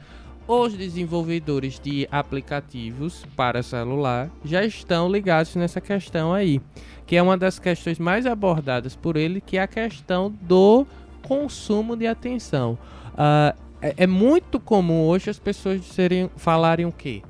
[0.60, 6.60] os desenvolvedores de aplicativos para celular já estão ligados nessa questão aí,
[7.06, 10.86] que é uma das questões mais abordadas por ele, que é a questão do
[11.22, 12.78] consumo de atenção.
[13.14, 17.22] Uh, é, é, muito comum hoje as pessoas serem, falarem o quê?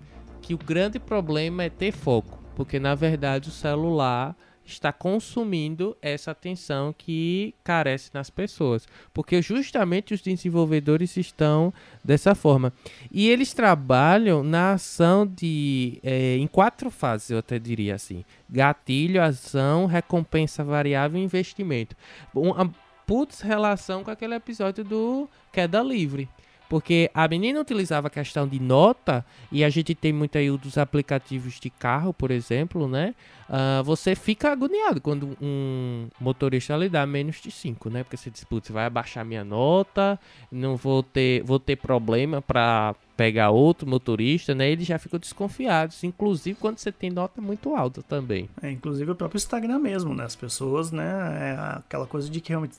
[0.41, 4.35] Que o grande problema é ter foco, porque na verdade o celular
[4.71, 12.73] está consumindo essa atenção que carece nas pessoas, porque justamente os desenvolvedores estão dessa forma
[13.11, 19.21] e eles trabalham na ação de é, em quatro fases, eu até diria assim: gatilho,
[19.21, 21.95] ação, recompensa variável e investimento.
[22.33, 22.71] Uma
[23.05, 26.29] putz relação com aquele episódio do Queda Livre.
[26.71, 30.77] Porque a menina utilizava a questão de nota, e a gente tem muito aí dos
[30.77, 33.13] aplicativos de carro, por exemplo, né?
[33.49, 38.05] Uh, você fica agoniado quando um motorista lhe dá menos de 5, né?
[38.05, 40.17] Porque você diz, putz, vai abaixar minha nota,
[40.49, 44.71] não vou ter, vou ter problema para pegar outro motorista, né?
[44.71, 48.49] Eles já ficam desconfiados, inclusive quando você tem nota muito alta também.
[48.61, 50.23] É, inclusive o próprio Instagram mesmo, né?
[50.23, 51.03] As pessoas, né?
[51.37, 52.77] É aquela coisa de que realmente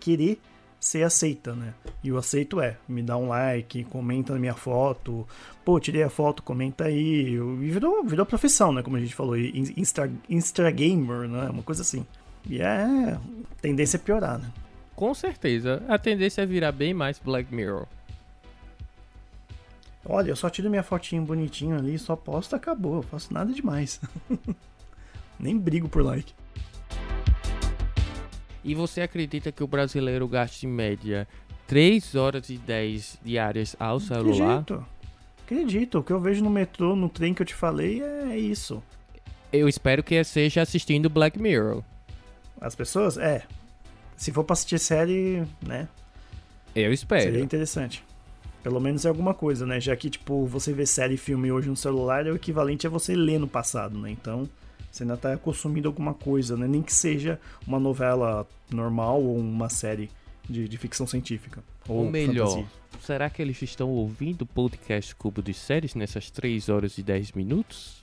[0.00, 0.40] querer
[0.80, 1.74] ser aceita, né?
[2.02, 5.26] E o aceito é, me dá um like, comenta na minha foto,
[5.64, 7.34] pô, tirei a foto, comenta aí.
[7.34, 8.82] E virou, virou profissão, né?
[8.82, 11.48] Como a gente falou, Insta, Instagamer, né?
[11.50, 12.06] Uma coisa assim.
[12.48, 13.18] E é
[13.60, 14.50] tendência a piorar, né?
[14.94, 15.82] Com certeza.
[15.88, 17.86] A tendência é virar bem mais Black Mirror.
[20.08, 22.96] Olha, eu só tiro minha fotinha bonitinha ali, só posto, acabou.
[22.96, 24.00] Eu faço nada demais.
[25.38, 26.32] Nem brigo por like.
[28.66, 31.28] E você acredita que o brasileiro gasta em média
[31.68, 34.58] 3 horas e 10 diárias ao celular?
[34.58, 34.86] Acredito.
[35.44, 35.98] Acredito.
[36.00, 38.82] O que eu vejo no metrô, no trem que eu te falei, é isso.
[39.52, 41.80] Eu espero que seja assistindo Black Mirror.
[42.60, 43.16] As pessoas?
[43.16, 43.44] É.
[44.16, 45.88] Se for pra assistir série, né?
[46.74, 47.22] Eu espero.
[47.22, 48.02] Seria interessante.
[48.64, 49.80] Pelo menos é alguma coisa, né?
[49.80, 52.90] Já que, tipo, você vê série e filme hoje no celular é o equivalente a
[52.90, 54.10] você ler no passado, né?
[54.10, 54.48] Então,
[54.90, 56.66] você ainda está consumindo alguma coisa, né?
[56.66, 60.10] Nem que seja uma novela normal ou uma série
[60.48, 61.62] de, de ficção científica.
[61.88, 62.66] Ou, ou melhor, fantasia.
[63.00, 67.32] será que eles estão ouvindo o podcast Cubo de Séries nessas 3 horas e 10
[67.32, 68.02] minutos?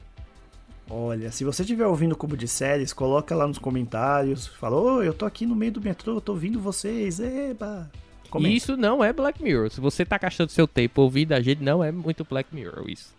[0.89, 4.47] Olha, se você estiver ouvindo o Cubo de Séries, coloca lá nos comentários.
[4.47, 7.89] Fala, ô, oh, eu tô aqui no meio do metrô, tô ouvindo vocês, eba!
[8.29, 8.55] Comenta.
[8.55, 9.69] Isso não é Black Mirror.
[9.69, 13.13] Se você tá gastando seu tempo ouvindo a gente, não é muito Black Mirror isso.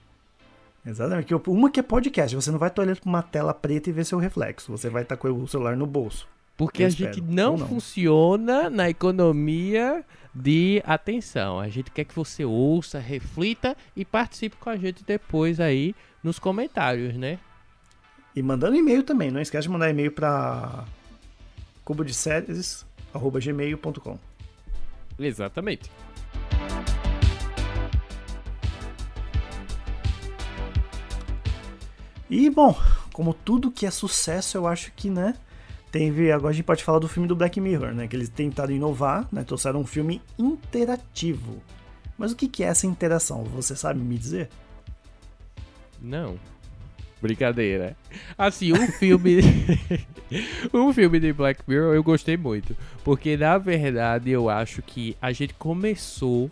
[0.87, 1.35] Exatamente.
[1.47, 4.05] Uma que é podcast, você não vai estar olhando para uma tela preta e ver
[4.05, 4.71] seu reflexo.
[4.71, 6.29] Você vai estar com o celular no bolso.
[6.57, 11.59] Porque a gente não, não, funciona na economia de atenção.
[11.59, 16.39] A gente quer que você ouça, reflita e participe com a gente depois aí nos
[16.39, 17.41] comentários, né?
[18.37, 19.31] E mandando e-mail também.
[19.31, 20.85] Não esquece de mandar e-mail para
[21.85, 24.19] cubodeséries.gmail.com
[25.19, 25.91] Exatamente.
[32.29, 32.77] E, bom,
[33.13, 35.35] como tudo que é sucesso, eu acho que, né?
[35.93, 38.09] Teve, agora a gente pode falar do filme do Black Mirror, né?
[38.09, 39.45] Que eles tentaram inovar, né?
[39.45, 41.63] Trouxeram um filme interativo.
[42.19, 43.45] Mas o que é essa interação?
[43.45, 44.49] Você sabe me dizer?
[46.01, 46.39] Não.
[47.21, 47.97] Brincadeira.
[48.37, 49.39] Assim, o um filme.
[50.73, 52.77] o filme de Black Mirror eu gostei muito.
[53.03, 56.51] Porque na verdade eu acho que a gente começou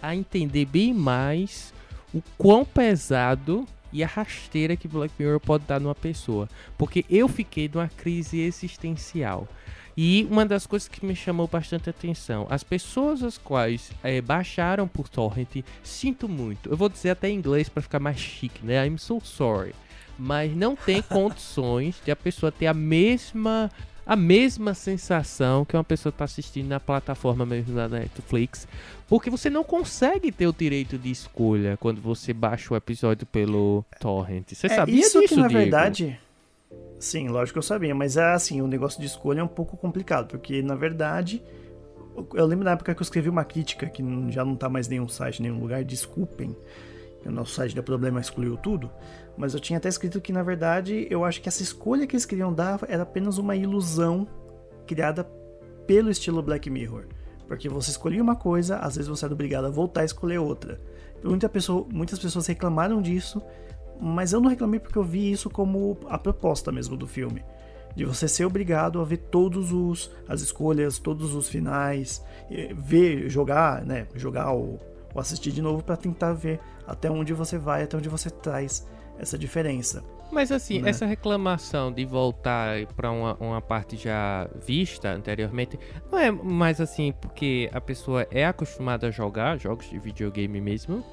[0.00, 1.74] a entender bem mais
[2.14, 6.48] o quão pesado e a rasteira que Black Mirror pode dar numa pessoa.
[6.76, 9.48] Porque eu fiquei numa crise existencial.
[9.96, 14.86] E uma das coisas que me chamou bastante atenção, as pessoas as quais é, baixaram
[14.86, 16.68] por torrent, sinto muito.
[16.68, 18.86] Eu vou dizer até em inglês para ficar mais chique, né?
[18.86, 19.74] I'm so sorry.
[20.18, 23.70] Mas não tem condições de a pessoa ter a mesma
[24.06, 28.68] a mesma sensação que uma pessoa está assistindo na plataforma mesmo da Netflix,
[29.08, 33.84] porque você não consegue ter o direito de escolha quando você baixa o episódio pelo
[33.98, 34.52] torrent.
[34.52, 35.62] Você é, sabia isso disso, que, na Diego?
[35.62, 36.20] verdade,
[37.00, 39.76] sim, lógico que eu sabia, mas é assim, o negócio de escolha é um pouco
[39.76, 41.42] complicado, porque na verdade
[42.34, 45.08] eu lembro na época que eu escrevi uma crítica que já não está mais nenhum
[45.08, 46.56] site, nenhum lugar, desculpem.
[47.24, 48.88] O nosso site deu problema, excluiu tudo.
[49.36, 52.24] Mas eu tinha até escrito que, na verdade, eu acho que essa escolha que eles
[52.24, 54.26] queriam dar era apenas uma ilusão
[54.86, 55.24] criada
[55.86, 57.04] pelo estilo Black Mirror.
[57.46, 60.80] Porque você escolhia uma coisa, às vezes você era obrigado a voltar a escolher outra.
[61.22, 63.42] Muita pessoa, muitas pessoas reclamaram disso,
[64.00, 67.44] mas eu não reclamei porque eu vi isso como a proposta mesmo do filme.
[67.94, 72.22] De você ser obrigado a ver todos os as escolhas, todos os finais,
[72.76, 74.78] ver, jogar, né, jogar ou,
[75.14, 78.86] ou assistir de novo para tentar ver até onde você vai, até onde você traz
[79.18, 80.04] essa diferença.
[80.30, 80.90] Mas assim, Né?
[80.90, 85.78] essa reclamação de voltar pra uma, uma parte já vista anteriormente,
[86.10, 91.04] não é mais assim porque a pessoa é acostumada a jogar jogos de videogame mesmo?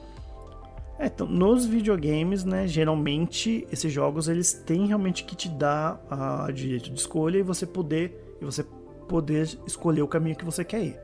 [0.98, 6.52] É, então, nos videogames, né, geralmente esses jogos eles têm realmente que te dar a
[6.52, 8.64] direito de escolha e você poder e você
[9.08, 11.00] poder escolher o caminho que você quer ir.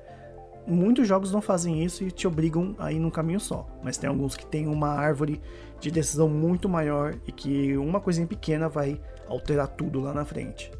[0.67, 4.07] Muitos jogos não fazem isso e te obrigam a ir num caminho só, mas tem
[4.07, 5.41] alguns que têm uma árvore
[5.79, 10.71] de decisão muito maior e que uma coisinha pequena vai alterar tudo lá na frente.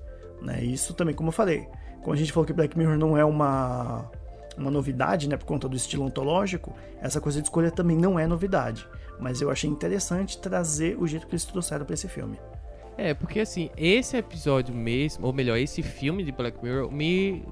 [0.42, 0.64] Né?
[0.64, 1.68] Isso também, como eu falei,
[2.02, 4.10] quando a gente falou que Black Mirror não é uma
[4.60, 8.28] uma novidade, né, por conta do estilo ontológico, essa coisa de escolha também não é
[8.28, 8.86] novidade.
[9.18, 12.38] Mas eu achei interessante trazer o jeito que eles trouxeram pra esse filme.
[12.98, 17.46] É, porque assim, esse episódio mesmo, ou melhor, esse filme de Black Mirror me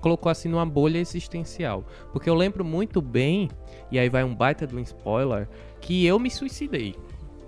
[0.00, 1.84] colocou assim numa bolha existencial.
[2.12, 3.50] Porque eu lembro muito bem,
[3.90, 5.48] e aí vai um baita de um spoiler,
[5.80, 6.94] que eu me suicidei.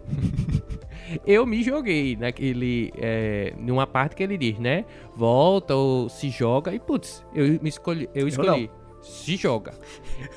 [1.26, 2.92] eu me joguei naquele.
[2.96, 4.84] É, numa parte que ele diz, né?
[5.14, 6.74] Volta ou se joga.
[6.74, 8.08] E putz, eu me escolhi.
[8.14, 8.70] Eu escolhi.
[9.02, 9.74] se joga.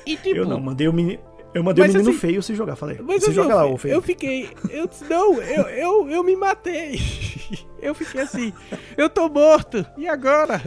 [0.06, 0.36] E tipo.
[0.36, 1.20] eu não, mandei o menino.
[1.54, 2.98] Eu mandei o Mas, menino assim, feio se jogar, falei.
[3.02, 3.94] Mas se assim, joga eu, lá, ô feio.
[3.94, 4.48] eu fiquei.
[4.70, 6.98] Eu disse, não, eu, eu, eu me matei.
[7.82, 8.52] Eu fiquei assim,
[8.96, 9.84] eu tô morto.
[9.98, 10.62] E agora?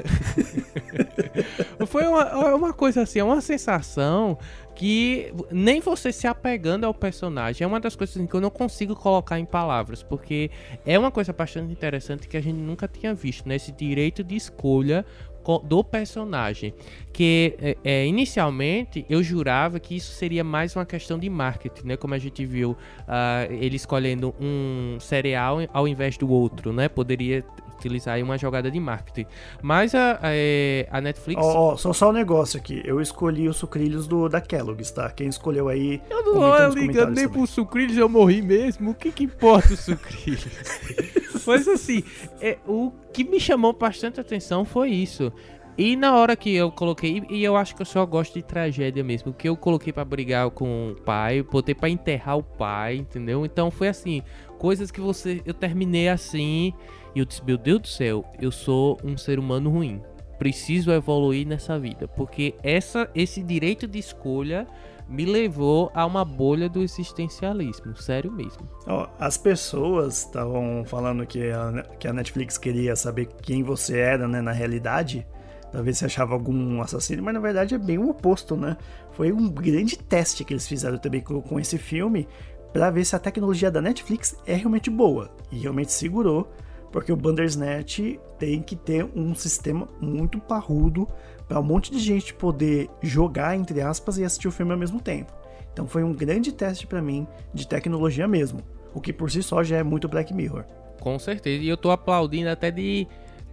[1.87, 4.37] Foi uma, uma coisa assim, é uma sensação
[4.75, 8.49] que nem você se apegando ao personagem é uma das coisas assim, que eu não
[8.49, 10.51] consigo colocar em palavras, porque
[10.85, 13.55] é uma coisa bastante interessante que a gente nunca tinha visto, né?
[13.55, 15.05] Esse direito de escolha
[15.45, 16.73] co- do personagem.
[17.13, 21.95] Que é, é, inicialmente eu jurava que isso seria mais uma questão de marketing, né?
[21.97, 22.75] Como a gente viu
[23.07, 26.89] ah, ele escolhendo um cereal ao invés do outro, né?
[26.89, 27.45] Poderia
[27.77, 29.25] utilizar aí uma jogada de marketing.
[29.61, 31.41] Mas a, a, é, a Netflix.
[31.41, 32.81] Ó, ó, só, só um negócio aqui.
[32.85, 35.09] Eu escolhi os sucrilhos do, da Kellogg's, tá?
[35.09, 36.01] Quem escolheu aí.
[36.09, 38.91] Eu não tô ligando nem pro sucrilhos, eu morri mesmo.
[38.91, 40.47] O que que importa o sucrilhos?
[41.45, 42.03] Mas assim,
[42.41, 45.31] é, o que me chamou bastante atenção foi isso.
[45.77, 49.03] E na hora que eu coloquei, e eu acho que eu só gosto de tragédia
[49.03, 53.45] mesmo, que eu coloquei pra brigar com o pai, botei pra enterrar o pai, entendeu?
[53.45, 54.21] Então foi assim,
[54.57, 56.73] coisas que você, eu terminei assim,
[57.15, 60.01] e eu disse, meu Deus do céu, eu sou um ser humano ruim.
[60.37, 64.67] Preciso evoluir nessa vida, porque essa, esse direito de escolha
[65.07, 68.67] me levou a uma bolha do existencialismo, sério mesmo.
[68.85, 74.27] Ó, as pessoas estavam falando que a, que a Netflix queria saber quem você era,
[74.27, 75.25] né, na realidade,
[75.71, 78.75] pra ver se achava algum assassino, mas na verdade é bem o oposto, né?
[79.11, 82.27] Foi um grande teste que eles fizeram também com, com esse filme
[82.73, 86.51] pra ver se a tecnologia da Netflix é realmente boa e realmente segurou,
[86.95, 91.05] porque o Bandersnatch tem que ter um sistema muito parrudo
[91.45, 95.01] pra um monte de gente poder jogar entre aspas e assistir o filme ao mesmo
[95.01, 95.33] tempo.
[95.73, 98.61] Então foi um grande teste pra mim de tecnologia mesmo,
[98.93, 100.63] o que por si só já é muito Black Mirror.
[101.01, 101.61] Com certeza.
[101.61, 103.05] E eu tô aplaudindo até de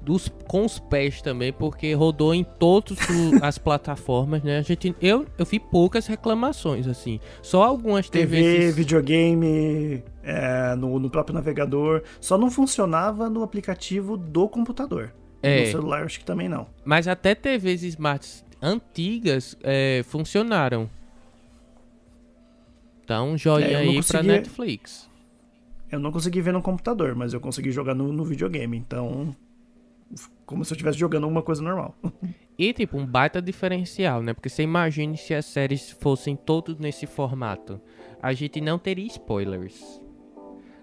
[0.05, 2.99] dos com os pés também, porque rodou em todas
[3.43, 4.59] as plataformas, né?
[4.59, 7.21] A gente, eu, eu vi poucas reclamações, assim.
[7.41, 8.75] Só algumas TV, TVs.
[8.75, 15.13] videogame, é, no, no próprio navegador, só não funcionava no aplicativo do computador.
[15.43, 15.61] É.
[15.65, 16.67] No celular acho que também não.
[16.85, 20.89] Mas até TVs smarts antigas é, funcionaram.
[23.05, 25.11] Então, joinha É, eu não aí pra conseguia- Netflix.
[25.91, 29.35] Eu não consegui ver no computador, mas eu consegui jogar no, no videogame, então
[30.45, 31.95] como se eu estivesse jogando alguma coisa normal.
[32.59, 34.35] E, tipo, um baita diferencial, né?
[34.35, 37.81] Porque você imagine se as séries fossem todas nesse formato.
[38.23, 40.02] A gente não teria spoilers.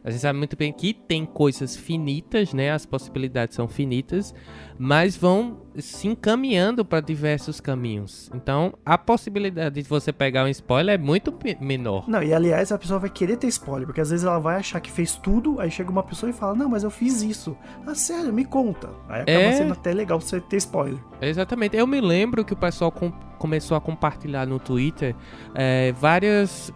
[0.03, 2.71] A gente sabe muito bem que tem coisas finitas, né?
[2.71, 4.33] As possibilidades são finitas,
[4.77, 8.29] mas vão se encaminhando para diversos caminhos.
[8.33, 12.07] Então, a possibilidade de você pegar um spoiler é muito menor.
[12.07, 14.79] Não, e aliás, a pessoa vai querer ter spoiler, porque às vezes ela vai achar
[14.79, 17.55] que fez tudo, aí chega uma pessoa e fala: Não, mas eu fiz isso.
[17.85, 18.89] Ah, sério, me conta.
[19.09, 19.51] Aí acaba É.
[19.51, 20.99] sendo até legal você ter spoiler.
[21.21, 21.75] Exatamente.
[21.75, 25.15] Eu me lembro que o pessoal com- começou a compartilhar no Twitter
[25.55, 26.73] é, várias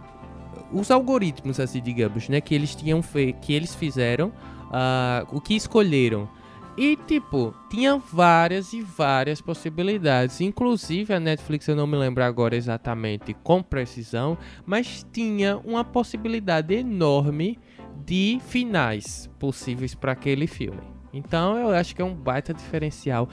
[0.74, 3.00] os algoritmos, assim, digamos, né, que eles tinham
[3.40, 4.32] que eles fizeram,
[4.70, 6.28] ah, o que escolheram.
[6.76, 10.40] E, tipo, tinha várias e várias possibilidades.
[10.40, 16.74] Inclusive, a Netflix, eu não me lembro agora exatamente com precisão, mas tinha uma possibilidade
[16.74, 17.58] enorme
[18.04, 20.82] de finais possíveis para aquele filme.
[21.12, 23.28] Então, eu acho que é um baita diferencial.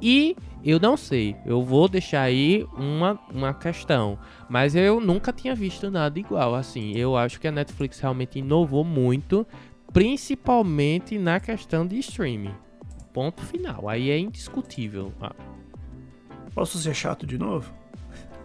[0.00, 5.54] E eu não sei, eu vou deixar aí uma, uma questão, mas eu nunca tinha
[5.54, 6.54] visto nada igual.
[6.54, 9.46] Assim, eu acho que a Netflix realmente inovou muito,
[9.92, 12.54] principalmente na questão de streaming.
[13.12, 13.88] Ponto final.
[13.88, 15.12] Aí é indiscutível.
[15.20, 15.34] Ah,
[16.54, 17.72] Posso ser chato de novo?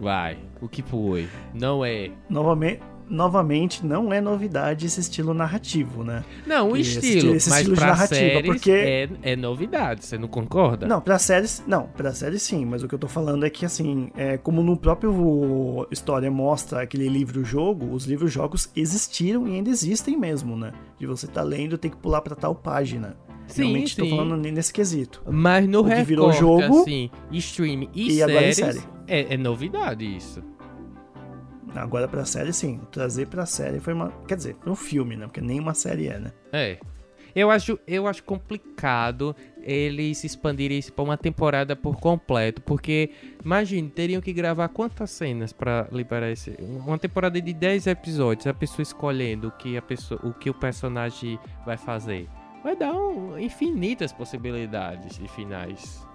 [0.00, 0.38] vai.
[0.60, 1.28] O que foi?
[1.52, 2.10] Não é.
[2.28, 2.80] Novamente,
[3.10, 6.24] novamente, não é novidade esse estilo narrativo, né?
[6.46, 9.36] Não, o Esse estilo, estilo- esse mas estilo de pra narrativa, séries porque- é, é
[9.36, 10.86] novidade, você não concorda?
[10.86, 13.66] Não, pra séries, não, pra séries sim, mas o que eu tô falando é que
[13.66, 20.16] assim, é, como no próprio história mostra aquele livro-jogo, os livros-jogos existiram e ainda existem
[20.16, 20.72] mesmo, né?
[20.98, 23.16] De você tá lendo, tem que pular pra tal página.
[23.48, 24.10] Sim, Realmente tô sim.
[24.10, 25.20] falando nesse quesito.
[25.28, 28.80] Mas no O que recorte, virou jogo, assim, stream e, e séries, série.
[29.08, 30.40] É, é novidade isso.
[31.74, 35.26] Agora pra série sim, trazer pra série foi uma, quer dizer, foi um filme, né?
[35.26, 36.32] Porque nem uma série é, né?
[36.52, 36.78] É.
[37.34, 43.10] Eu acho, eu acho complicado eles expandirem isso pra uma temporada por completo, porque
[43.44, 48.54] imagine, teriam que gravar quantas cenas pra liberar esse, uma temporada de 10 episódios, a
[48.54, 52.28] pessoa escolhendo o que a pessoa, o que o personagem vai fazer.
[52.64, 56.06] Vai dar um, infinitas possibilidades de finais.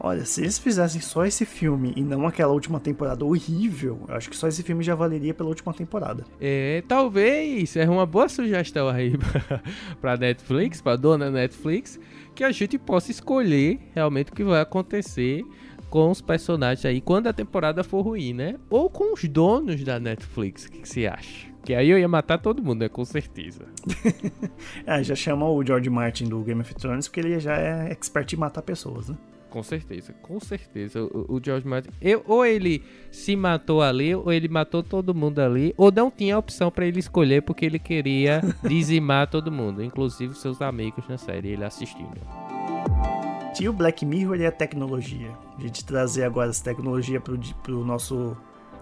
[0.00, 4.28] Olha, se eles fizessem só esse filme e não aquela última temporada horrível, eu acho
[4.28, 6.24] que só esse filme já valeria pela última temporada.
[6.40, 9.12] É, talvez é uma boa sugestão aí
[10.00, 12.00] pra- Netflix, pra dona Netflix,
[12.34, 15.44] que a gente possa escolher realmente o que vai acontecer
[15.88, 18.56] com os personagens aí quando a temporada for ruim, né?
[18.70, 21.46] Ou com os donos da Netflix, o que, que você acha?
[21.64, 22.88] Que aí eu ia matar todo mundo, né?
[22.88, 23.66] Com certeza.
[24.84, 28.32] Ah, já chama o George Martin do Game of Thrones porque ele já é expert
[28.32, 29.16] em matar pessoas, né?
[29.52, 31.02] Com certeza, com certeza.
[31.04, 31.90] O, o George Martin.
[32.00, 36.38] Eu, ou ele se matou ali, ou ele matou todo mundo ali, ou não tinha
[36.38, 41.48] opção pra ele escolher porque ele queria dizimar todo mundo, inclusive seus amigos na série,
[41.50, 42.16] ele assistindo.
[43.60, 45.28] E o Black Mirror e a tecnologia.
[45.58, 48.34] A gente trazer agora essa tecnologia di- pro nosso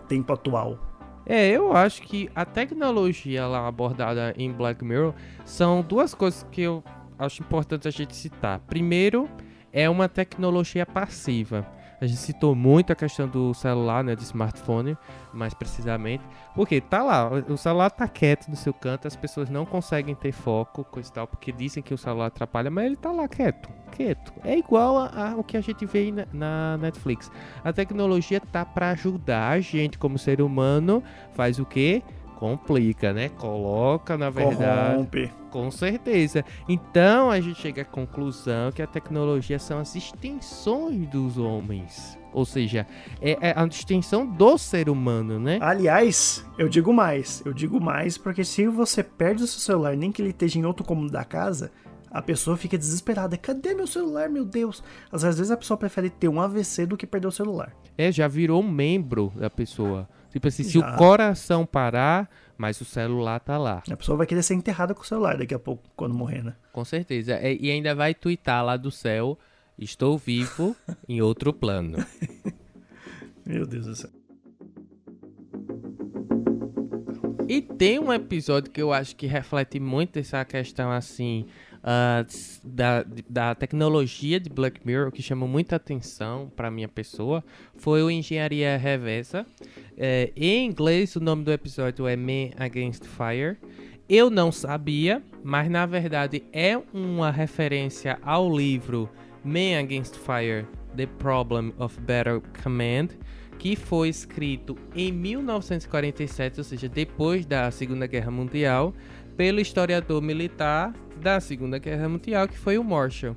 [0.07, 0.79] tempo atual.
[1.27, 5.15] É, eu acho que a tecnologia lá abordada em Black Mirror
[5.45, 6.85] são duas coisas que eu
[7.19, 8.61] acho importante a gente citar.
[8.61, 9.29] Primeiro,
[9.73, 11.67] é uma tecnologia passiva.
[12.01, 14.97] A gente citou muito a questão do celular, né, do smartphone,
[15.35, 19.67] mais precisamente, porque tá lá, o celular tá quieto no seu canto, as pessoas não
[19.67, 23.29] conseguem ter foco, coisa tal, porque dizem que o celular atrapalha, mas ele tá lá
[23.29, 24.33] quieto, quieto.
[24.43, 27.31] É igual ao que a gente vê na, na Netflix.
[27.63, 31.03] A tecnologia tá para ajudar a gente como ser humano,
[31.35, 32.03] faz o quê?
[32.41, 33.29] Complica, né?
[33.29, 34.95] Coloca, na verdade.
[34.95, 35.31] Corrompe.
[35.51, 36.43] Com certeza.
[36.67, 42.19] Então a gente chega à conclusão que a tecnologia são as extensões dos homens.
[42.33, 42.87] Ou seja,
[43.21, 45.59] é, é a extensão do ser humano, né?
[45.61, 47.43] Aliás, eu digo mais.
[47.45, 50.65] Eu digo mais porque se você perde o seu celular, nem que ele esteja em
[50.65, 51.71] outro cômodo da casa,
[52.11, 53.37] a pessoa fica desesperada.
[53.37, 54.83] Cadê meu celular, meu Deus?
[55.13, 57.77] Às vezes a pessoa prefere ter um AVC do que perder o celular.
[57.99, 60.09] É, já virou um membro da pessoa.
[60.31, 60.95] Tipo assim, se Já.
[60.95, 63.83] o coração parar, mas o celular tá lá.
[63.91, 66.55] A pessoa vai querer ser enterrada com o celular daqui a pouco, quando morrer, né?
[66.73, 67.35] Com certeza.
[67.35, 69.39] É, E ainda vai twittar lá do céu:
[69.79, 70.77] Estou vivo
[71.09, 71.99] em outro plano.
[73.45, 74.11] Meu Deus do céu.
[77.49, 81.47] E tem um episódio que eu acho que reflete muito essa questão assim
[82.29, 87.43] s- da, da tecnologia de Black Mirror que chamou muita atenção para minha pessoa
[87.77, 89.47] foi o Engenharia Reversa.
[89.97, 93.57] É, em inglês o nome do episódio é Man Against Fire.
[94.09, 99.09] Eu não sabia, mas na verdade é uma referência ao livro
[99.45, 100.67] Man Against Fire:
[100.97, 103.09] The Problem of Better Command,
[103.59, 108.93] que foi escrito em 1947, ou seja, depois da Segunda Guerra Mundial,
[109.37, 113.37] pelo historiador militar da Segunda Guerra Mundial, que foi o Marshall.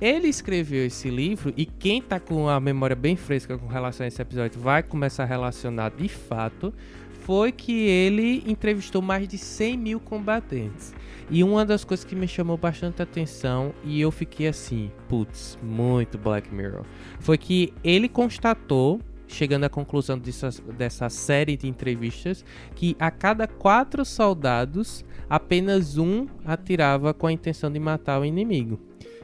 [0.00, 4.08] Ele escreveu esse livro e quem tá com a memória bem fresca com relação a
[4.08, 6.72] esse episódio vai começar a relacionar de fato
[7.20, 10.94] foi que ele entrevistou mais de 100 mil combatentes.
[11.30, 16.18] E uma das coisas que me chamou bastante atenção e eu fiquei assim, putz, muito
[16.18, 16.84] Black Mirror,
[17.20, 19.00] foi que ele constatou,
[19.30, 26.26] chegando à conclusão dessa, dessa série de entrevistas, que a cada quatro soldados, apenas um
[26.44, 28.78] atirava com a intenção de matar o inimigo.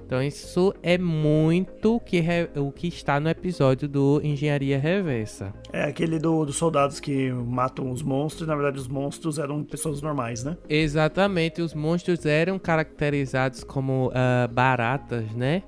[0.06, 5.52] Então isso é muito que re- o que está no episódio do Engenharia Reversa.
[5.72, 10.00] É aquele do- dos soldados que matam os monstros, na verdade os monstros eram pessoas
[10.00, 10.56] normais, né?
[10.68, 15.64] Exatamente, os monstros eram caracterizados como ah, baratas, né?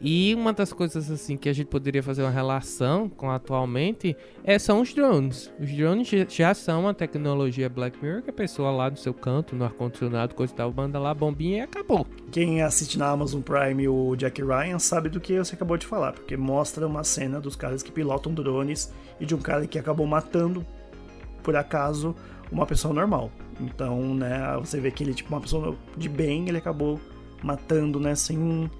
[0.00, 4.58] E uma das coisas assim que a gente poderia fazer uma relação com atualmente é,
[4.58, 5.52] são os drones.
[5.60, 9.54] Os drones já- são uma tecnologia Black Mirror que a pessoa lá no seu canto,
[9.54, 12.06] no ar-condicionado, coisa e tal, manda lá bombinha e acabou.
[12.32, 16.12] Quem assiste na Amazon Prime o Jack Ryan sabe do que você acabou de falar,
[16.12, 18.90] porque mostra uma cena dos caras que pilotam drones
[19.20, 20.64] e de um cara que acabou matando,
[21.42, 22.14] por acaso,
[22.50, 23.30] uma pessoa normal.
[23.60, 26.98] Então, né, você vê que ele, tipo, uma pessoa de bem, ele acabou
[27.42, 28.70] matando, né, sem.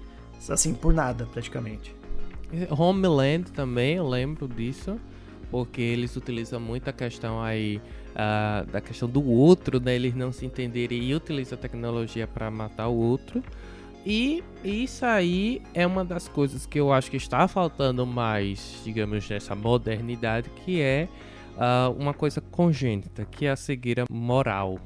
[0.49, 1.95] Assim, por nada, praticamente.
[2.69, 4.99] Homeland também, eu lembro disso.
[5.49, 7.81] porque eles utilizam muito a questão aí
[8.11, 9.95] uh, da questão do outro, né?
[9.95, 13.43] Eles não se entenderem e utilizam a tecnologia para matar o outro.
[14.05, 19.29] E isso aí é uma das coisas que eu acho que está faltando mais, digamos,
[19.29, 21.07] nessa modernidade, que é
[21.55, 24.79] uh, uma coisa congênita, que é a cegueira moral.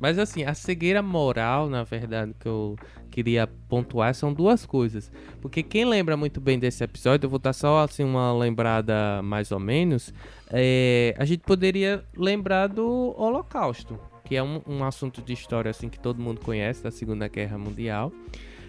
[0.00, 2.74] Mas assim, a cegueira moral, na verdade, que eu
[3.10, 5.10] queria pontuar são duas coisas.
[5.40, 9.50] Porque quem lembra muito bem desse episódio, eu vou dar só assim uma lembrada mais
[9.50, 10.14] ou menos.
[10.50, 15.88] É, a gente poderia lembrar do Holocausto, que é um, um assunto de história assim
[15.88, 18.12] que todo mundo conhece da Segunda Guerra Mundial.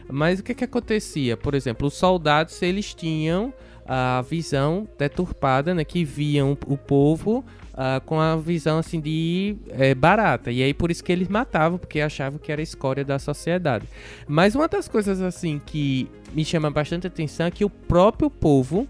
[0.10, 1.38] Mas o que que acontecia?
[1.38, 3.54] Por exemplo, os soldados eles tinham
[3.86, 7.44] a visão deturpada, né, que viam o povo
[7.74, 10.52] uh, com a visão assim de é, barata.
[10.52, 13.86] E aí por isso que eles matavam, porque achavam que era escória da sociedade.
[14.28, 18.88] Mas uma das coisas assim que me chama bastante atenção é que o próprio povo,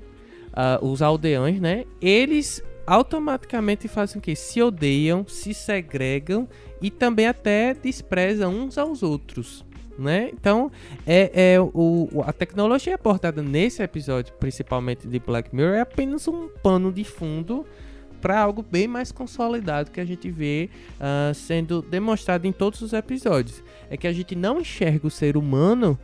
[0.52, 4.36] uh, os aldeões, né, eles automaticamente fazem o que?
[4.36, 6.48] Se odeiam, se segregam
[6.82, 9.64] e também até desprezam uns aos outros.
[9.98, 10.32] Né?
[10.34, 10.72] Então,
[11.06, 16.50] é, é o, a tecnologia abordada nesse episódio, principalmente de Black Mirror, é apenas um
[16.64, 17.66] pano de fundo
[18.22, 20.70] para algo bem mais consolidado que a gente vê
[21.00, 23.64] uh, sendo demonstrado em todos os episódios.
[23.90, 25.98] É que a gente não enxerga o ser humano,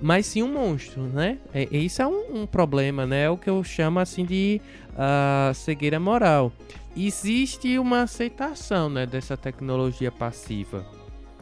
[0.00, 1.38] mas sim um monstro, né?
[1.54, 3.24] É, isso é um, um, problema, né?
[3.24, 4.60] É o que eu chamo assim de
[4.92, 6.52] uh, cegueira moral.
[6.96, 10.84] Existe uma aceitação, né, dessa tecnologia passiva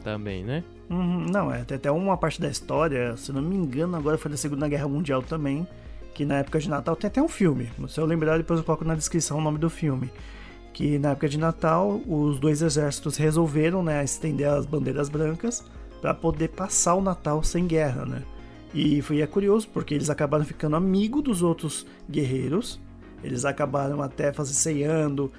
[0.03, 0.63] também, né?
[0.89, 4.37] Uhum, não, é, até uma parte da história, se não me engano, agora foi da
[4.37, 5.67] Segunda Guerra Mundial também,
[6.13, 7.69] que na época de Natal tem até um filme.
[7.87, 10.11] Se eu lembrar, depois eu coloco na descrição o nome do filme.
[10.73, 15.63] Que na época de Natal, os dois exércitos resolveram né, estender as bandeiras brancas
[16.01, 18.23] para poder passar o Natal sem guerra, né?
[18.73, 22.79] E foi é curioso porque eles acabaram ficando amigos dos outros guerreiros.
[23.23, 25.31] Eles acabaram até fazendo ceando,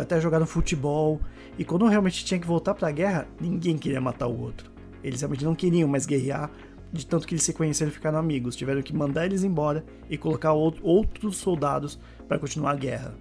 [0.00, 1.20] até jogaram futebol.
[1.58, 4.70] E quando realmente tinha que voltar para a guerra, ninguém queria matar o outro.
[5.02, 6.50] Eles realmente não queriam mais guerrear,
[6.96, 8.56] de tanto que eles se conheceram e ficaram amigos.
[8.56, 13.14] Tiveram que mandar eles embora e colocar outros soldados para continuar a guerra.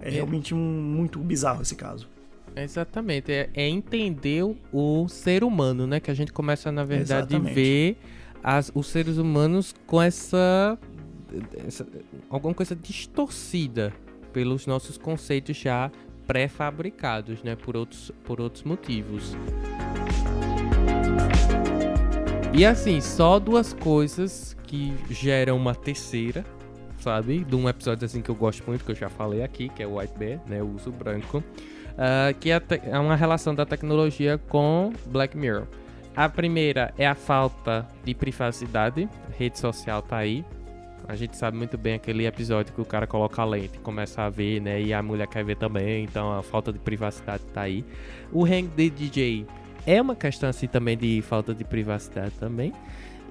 [0.00, 2.08] É, é realmente um, muito bizarro esse caso.
[2.54, 4.42] Exatamente, é, é, entender
[4.72, 6.00] o ser humano, né?
[6.00, 7.96] Que a gente começa, na verdade, a ver
[8.42, 10.78] as, os seres humanos com essa,
[11.66, 11.86] essa.
[12.28, 13.92] alguma coisa distorcida
[14.32, 15.90] pelos nossos conceitos já
[16.26, 17.56] pré-fabricados, né?
[17.56, 19.34] Por outros, por outros motivos.
[22.54, 26.44] E assim, só duas coisas que geram uma terceira,
[26.98, 27.42] sabe?
[27.44, 29.86] De um episódio assim que eu gosto muito, que eu já falei aqui, que é
[29.86, 30.62] o White Bear, né?
[30.62, 31.38] O uso branco.
[31.38, 35.66] Uh, que é, é uma relação da tecnologia com Black Mirror.
[36.14, 39.08] A primeira é a falta de privacidade.
[39.38, 40.44] Rede social tá aí.
[41.08, 44.30] A gente sabe muito bem aquele episódio que o cara coloca a lente, começa a
[44.30, 44.80] ver, né?
[44.80, 47.84] E a mulher quer ver também, então a falta de privacidade tá aí.
[48.30, 49.46] O Hang the DJ
[49.86, 52.72] é uma questão assim também de falta de privacidade também.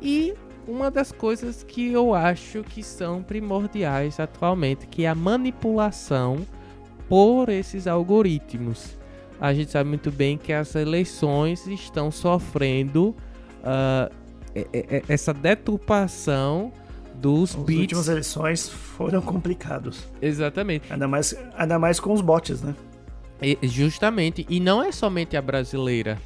[0.02, 0.34] E
[0.68, 6.46] uma das coisas que eu acho que são primordiais atualmente, que é a manipulação
[7.08, 8.98] por esses algoritmos.
[9.40, 13.16] A gente sabe muito bem que as eleições estão sofrendo
[13.64, 14.14] uh,
[15.08, 16.72] essa deturpação
[17.16, 17.76] dos As bits.
[17.76, 20.08] As últimas eleições foram complicados.
[20.22, 20.92] Exatamente.
[20.94, 22.76] Ainda mais, ainda mais com os bots, né?
[23.42, 24.46] E, justamente.
[24.48, 26.20] E não é somente a brasileira.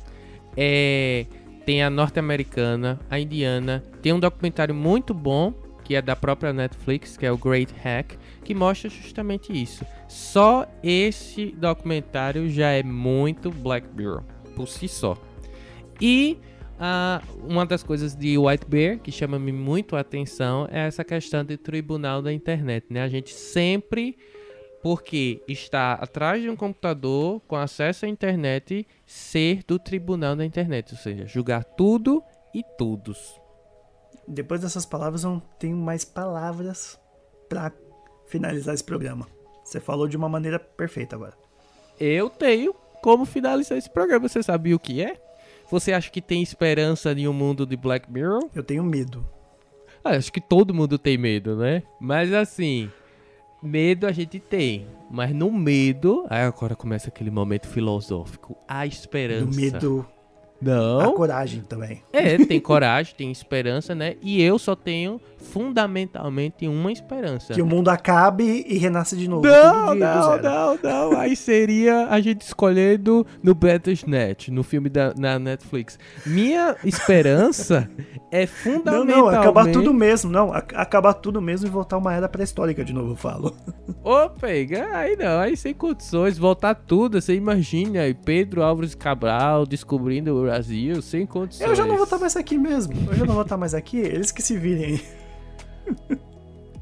[0.58, 1.26] É,
[1.66, 3.84] tem a norte-americana, a indiana.
[4.02, 5.54] Tem um documentário muito bom,
[5.84, 9.86] que é da própria Netflix, que é o Great Hack, que mostra justamente isso.
[10.08, 14.24] Só esse documentário já é muito Black Mirror,
[14.56, 15.18] por si só.
[16.00, 16.38] E
[16.76, 21.44] uh, uma das coisas de White Bear que chama-me muito a atenção é essa questão
[21.44, 22.86] de tribunal da internet.
[22.90, 23.02] Né?
[23.02, 24.18] A gente sempre
[24.86, 30.92] porque está atrás de um computador com acesso à internet ser do tribunal da internet,
[30.92, 32.22] ou seja, julgar tudo
[32.54, 33.42] e todos.
[34.28, 37.00] Depois dessas palavras, não tenho mais palavras
[37.50, 37.74] para
[38.28, 39.28] finalizar esse programa.
[39.64, 41.34] Você falou de uma maneira perfeita agora.
[42.00, 42.72] Eu tenho
[43.02, 44.30] como finalizar esse programa.
[44.30, 45.20] Você sabia o que é?
[45.72, 48.52] Você acha que tem esperança em um mundo de Black Mirror?
[48.54, 49.28] Eu tenho medo.
[50.04, 51.82] Ah, acho que todo mundo tem medo, né?
[52.00, 52.92] Mas assim,
[53.66, 59.46] Medo a gente tem, mas no medo, aí agora começa aquele momento filosófico, a esperança.
[59.46, 60.08] No medo
[60.62, 61.00] Não.
[61.02, 62.02] A coragem também.
[62.14, 64.16] É, tem coragem, tem esperança, né?
[64.22, 67.54] E eu só tenho fundamentalmente uma esperança.
[67.54, 69.46] Que o mundo acabe e renasce de novo.
[69.46, 71.20] Não, não, não, não.
[71.20, 76.00] Aí seria a gente escolhendo no Battlesnet, no filme da na Netflix.
[76.26, 77.88] Minha esperança
[78.32, 79.18] é Não, fundamentalmente...
[79.18, 80.32] não, acabar tudo mesmo.
[80.32, 83.56] Não, ac- acabar tudo mesmo e voltar uma era pré-histórica de novo, eu falo.
[84.04, 89.66] Ô, pega, aí não, aí sem condições, voltar tudo, você imagina aí, Pedro Álvares Cabral
[89.66, 91.68] descobrindo Brasil, sem condições.
[91.68, 92.94] Eu já não vou estar mais aqui mesmo.
[93.10, 93.98] Eu já não vou estar mais aqui.
[93.98, 95.06] Eles que se virem aí.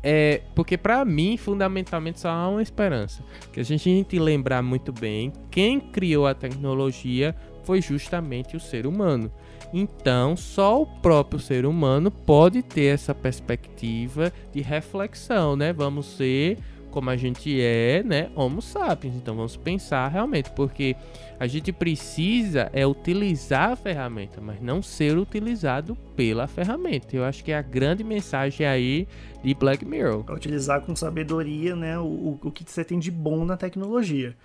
[0.06, 3.24] É, porque pra mim, fundamentalmente, só há uma esperança.
[3.54, 7.34] Que a gente, a gente lembrar muito bem, quem criou a tecnologia
[7.64, 9.32] foi justamente o ser humano.
[9.74, 15.72] Então, só o próprio ser humano pode ter essa perspectiva de reflexão, né?
[15.72, 16.60] Vamos ser
[16.94, 18.30] como a gente é, né?
[18.36, 19.16] Homo sapiens.
[19.16, 20.96] Então, vamos pensar realmente, porque
[21.40, 27.16] a gente precisa é utilizar a ferramenta, mas não ser utilizado pela ferramenta.
[27.16, 29.08] Eu acho que é a grande mensagem aí
[29.44, 30.24] de Black Mirror.
[30.24, 34.38] Pra utilizar com sabedoria, né, o, o que você tem de bom na tecnologia.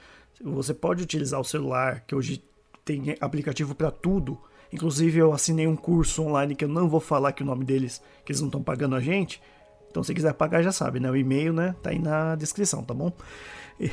[0.42, 2.42] Você pode utilizar o celular, que hoje
[2.82, 4.38] tem aplicativo para tudo.
[4.72, 8.03] Inclusive, eu assinei um curso online que eu não vou falar que o nome deles,
[8.24, 9.42] que eles não estão pagando a gente.
[9.91, 11.11] Então, se quiser pagar, já sabe, né?
[11.11, 11.74] O e-mail, né?
[11.82, 13.12] Tá aí na descrição, tá bom?
[13.80, 13.91] E-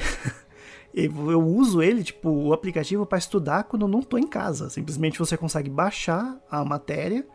[0.93, 4.69] eu uso ele, tipo, o aplicativo para estudar quando eu não tô em casa.
[4.69, 7.25] Simplesmente você consegue baixar a matéria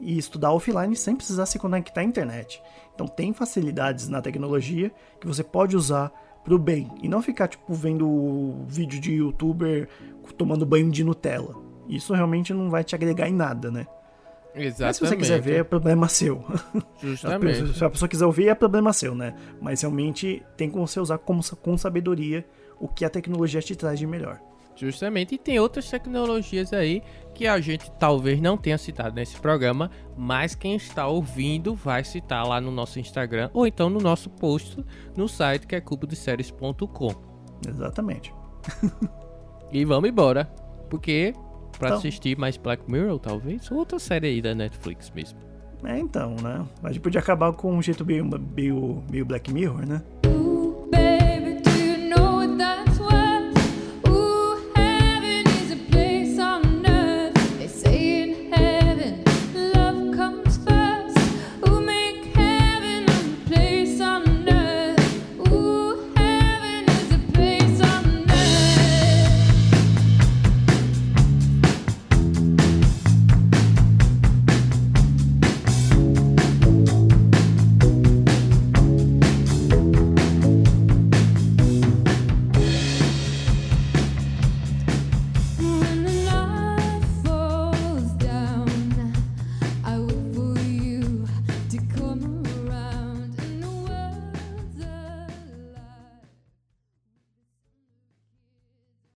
[0.00, 2.62] e estudar offline sem precisar se conectar à internet.
[2.94, 4.90] Então tem facilidades na tecnologia
[5.20, 6.10] que você pode usar
[6.42, 9.88] pro bem e não ficar tipo vendo vídeo de youtuber
[10.38, 11.54] tomando banho de Nutella.
[11.86, 13.86] Isso realmente não vai te agregar em nada, né?
[14.54, 14.80] Exatamente.
[14.80, 16.44] Mas se você quiser ver, é problema seu.
[17.00, 17.72] Justamente.
[17.76, 19.34] Se a pessoa quiser ouvir, é problema seu, né?
[19.60, 22.44] Mas realmente tem como você usar como, com sabedoria
[22.78, 24.40] o que a tecnologia te traz de melhor.
[24.74, 25.34] Justamente.
[25.34, 27.02] E tem outras tecnologias aí
[27.34, 32.46] que a gente talvez não tenha citado nesse programa, mas quem está ouvindo vai citar
[32.46, 34.82] lá no nosso Instagram ou então no nosso post
[35.16, 37.14] no site que é cubodeséries.com.
[37.68, 38.32] Exatamente.
[39.72, 40.46] E vamos embora.
[40.88, 41.32] Porque
[41.80, 41.98] pra Então.
[41.98, 45.38] assistir mais Black Mirror, talvez, ou outra série aí da Netflix mesmo.
[45.82, 46.64] É então, né?
[46.82, 48.24] A gente podia acabar com um jeito meio,
[48.54, 50.02] meio, meio Black Mirror, né?